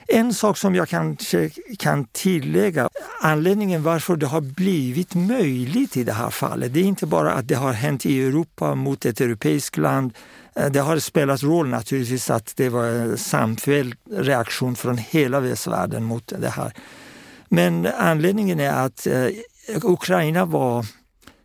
[0.08, 1.50] En sak som jag kanske
[1.80, 2.90] kan tillägga,
[3.22, 7.48] anledningen varför det har blivit möjligt i det här fallet, det är inte bara att
[7.48, 10.14] det har hänt i Europa mot ett europeiskt land.
[10.56, 16.04] Eh, det har spelat roll naturligtvis att det var en samfälld reaktion från hela västvärlden
[16.04, 16.74] mot det här.
[17.50, 19.08] Men anledningen är att
[19.84, 20.86] Ukraina var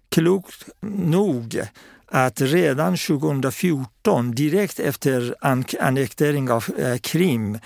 [0.08, 1.62] klokt nog
[2.10, 5.34] att redan 2014, direkt efter
[5.80, 7.58] annektering av eh, Krim,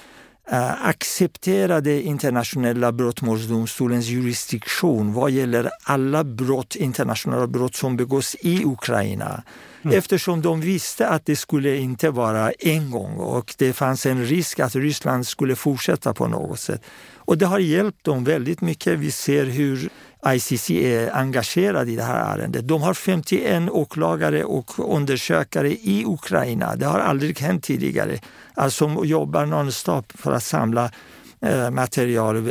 [0.50, 9.42] eh, accepterade internationella brottmålsdomstolens jurisdiktion vad gäller alla brott, internationella brott som begås i Ukraina.
[9.82, 9.98] Mm.
[9.98, 14.60] Eftersom de visste att det skulle inte vara en gång och det fanns en risk
[14.60, 16.82] att Ryssland skulle fortsätta på något sätt.
[17.16, 18.98] Och det har hjälpt dem väldigt mycket.
[18.98, 19.90] Vi ser hur
[20.26, 22.68] ICC är engagerad i det här ärendet.
[22.68, 26.76] De har 51 åklagare och undersökare i Ukraina.
[26.76, 28.18] Det har aldrig hänt tidigare.
[28.54, 30.90] Alltså jobbar nonstop för att samla
[31.40, 32.42] eh, material och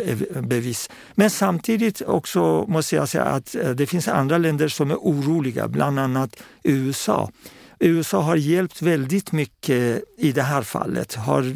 [0.44, 0.90] bevis.
[1.16, 5.68] Men samtidigt också måste jag säga att eh, det finns andra länder som är oroliga,
[5.68, 7.32] bland annat USA.
[7.80, 11.54] USA har hjälpt väldigt mycket i det här fallet, har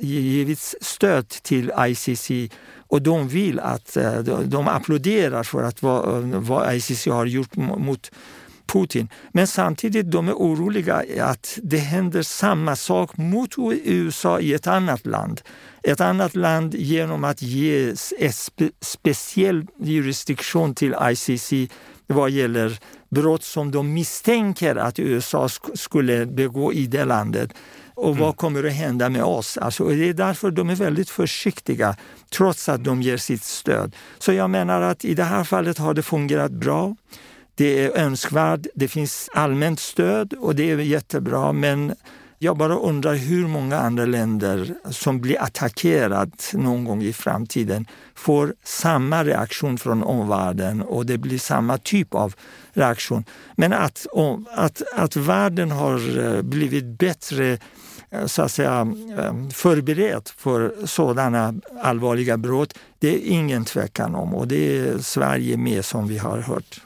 [0.00, 2.30] givit stöd till ICC
[2.90, 7.56] och de vill att, eh, de applåderar för att vad, eh, vad ICC har gjort
[7.56, 8.10] mot
[8.66, 9.08] Putin.
[9.32, 15.06] Men samtidigt de är oroliga att det händer samma sak mot USA i ett annat
[15.06, 15.40] land.
[15.82, 21.52] Ett annat land genom att ge en spe, speciell jurisdiktion till ICC
[22.06, 22.78] vad gäller
[23.10, 27.50] brott som de misstänker att USA skulle begå i det landet.
[27.94, 28.32] Och vad mm.
[28.32, 29.58] kommer att hända med oss?
[29.58, 31.96] Alltså, det är därför de är väldigt försiktiga,
[32.30, 33.96] trots att de ger sitt stöd.
[34.18, 36.96] Så jag menar att i det här fallet har det fungerat bra.
[37.54, 41.52] Det är önskvärt, det finns allmänt stöd och det är jättebra.
[41.52, 41.94] Men
[42.42, 48.54] jag bara undrar hur många andra länder som blir attackerade någon gång i framtiden får
[48.64, 52.34] samma reaktion från omvärlden och det blir samma typ av
[52.72, 53.24] reaktion.
[53.56, 54.06] Men att,
[54.50, 57.58] att, att världen har eh, blivit bättre
[58.10, 58.80] eh, så att säga,
[59.18, 65.56] eh, förberedd för sådana allvarliga brott, det är ingen tvekan om och det är Sverige
[65.56, 66.80] med som vi har hört.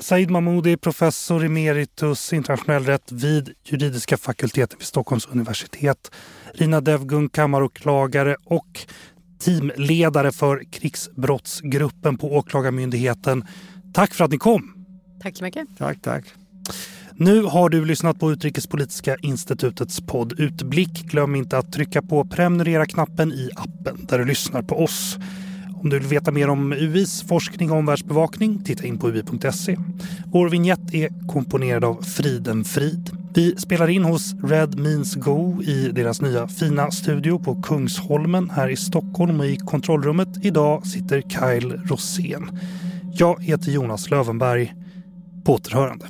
[0.00, 6.10] Said Mahmoudi, professor emeritus internationell rätt vid juridiska fakulteten vid Stockholms universitet.
[6.54, 8.86] Rina Devgun, kammaråklagare och
[9.38, 13.44] teamledare för krigsbrottsgruppen på Åklagarmyndigheten.
[13.92, 14.86] Tack för att ni kom.
[15.22, 15.68] Tack så mycket.
[15.78, 16.24] Tack, tack.
[17.16, 21.02] Nu har du lyssnat på Utrikespolitiska institutets podd Utblick.
[21.04, 25.16] Glöm inte att trycka på prenumerera-knappen i appen där du lyssnar på oss.
[25.84, 29.76] Om du vill veta mer om UIs forskning och omvärldsbevakning, titta in på ui.se.
[30.26, 33.10] Vår vignett är komponerad av Friden Frid.
[33.34, 38.68] Vi spelar in hos Red Means Go i deras nya fina studio på Kungsholmen här
[38.68, 42.58] i Stockholm och i kontrollrummet idag sitter Kyle Rosén.
[43.12, 44.74] Jag heter Jonas Lövenberg.
[45.44, 46.06] På återhörande.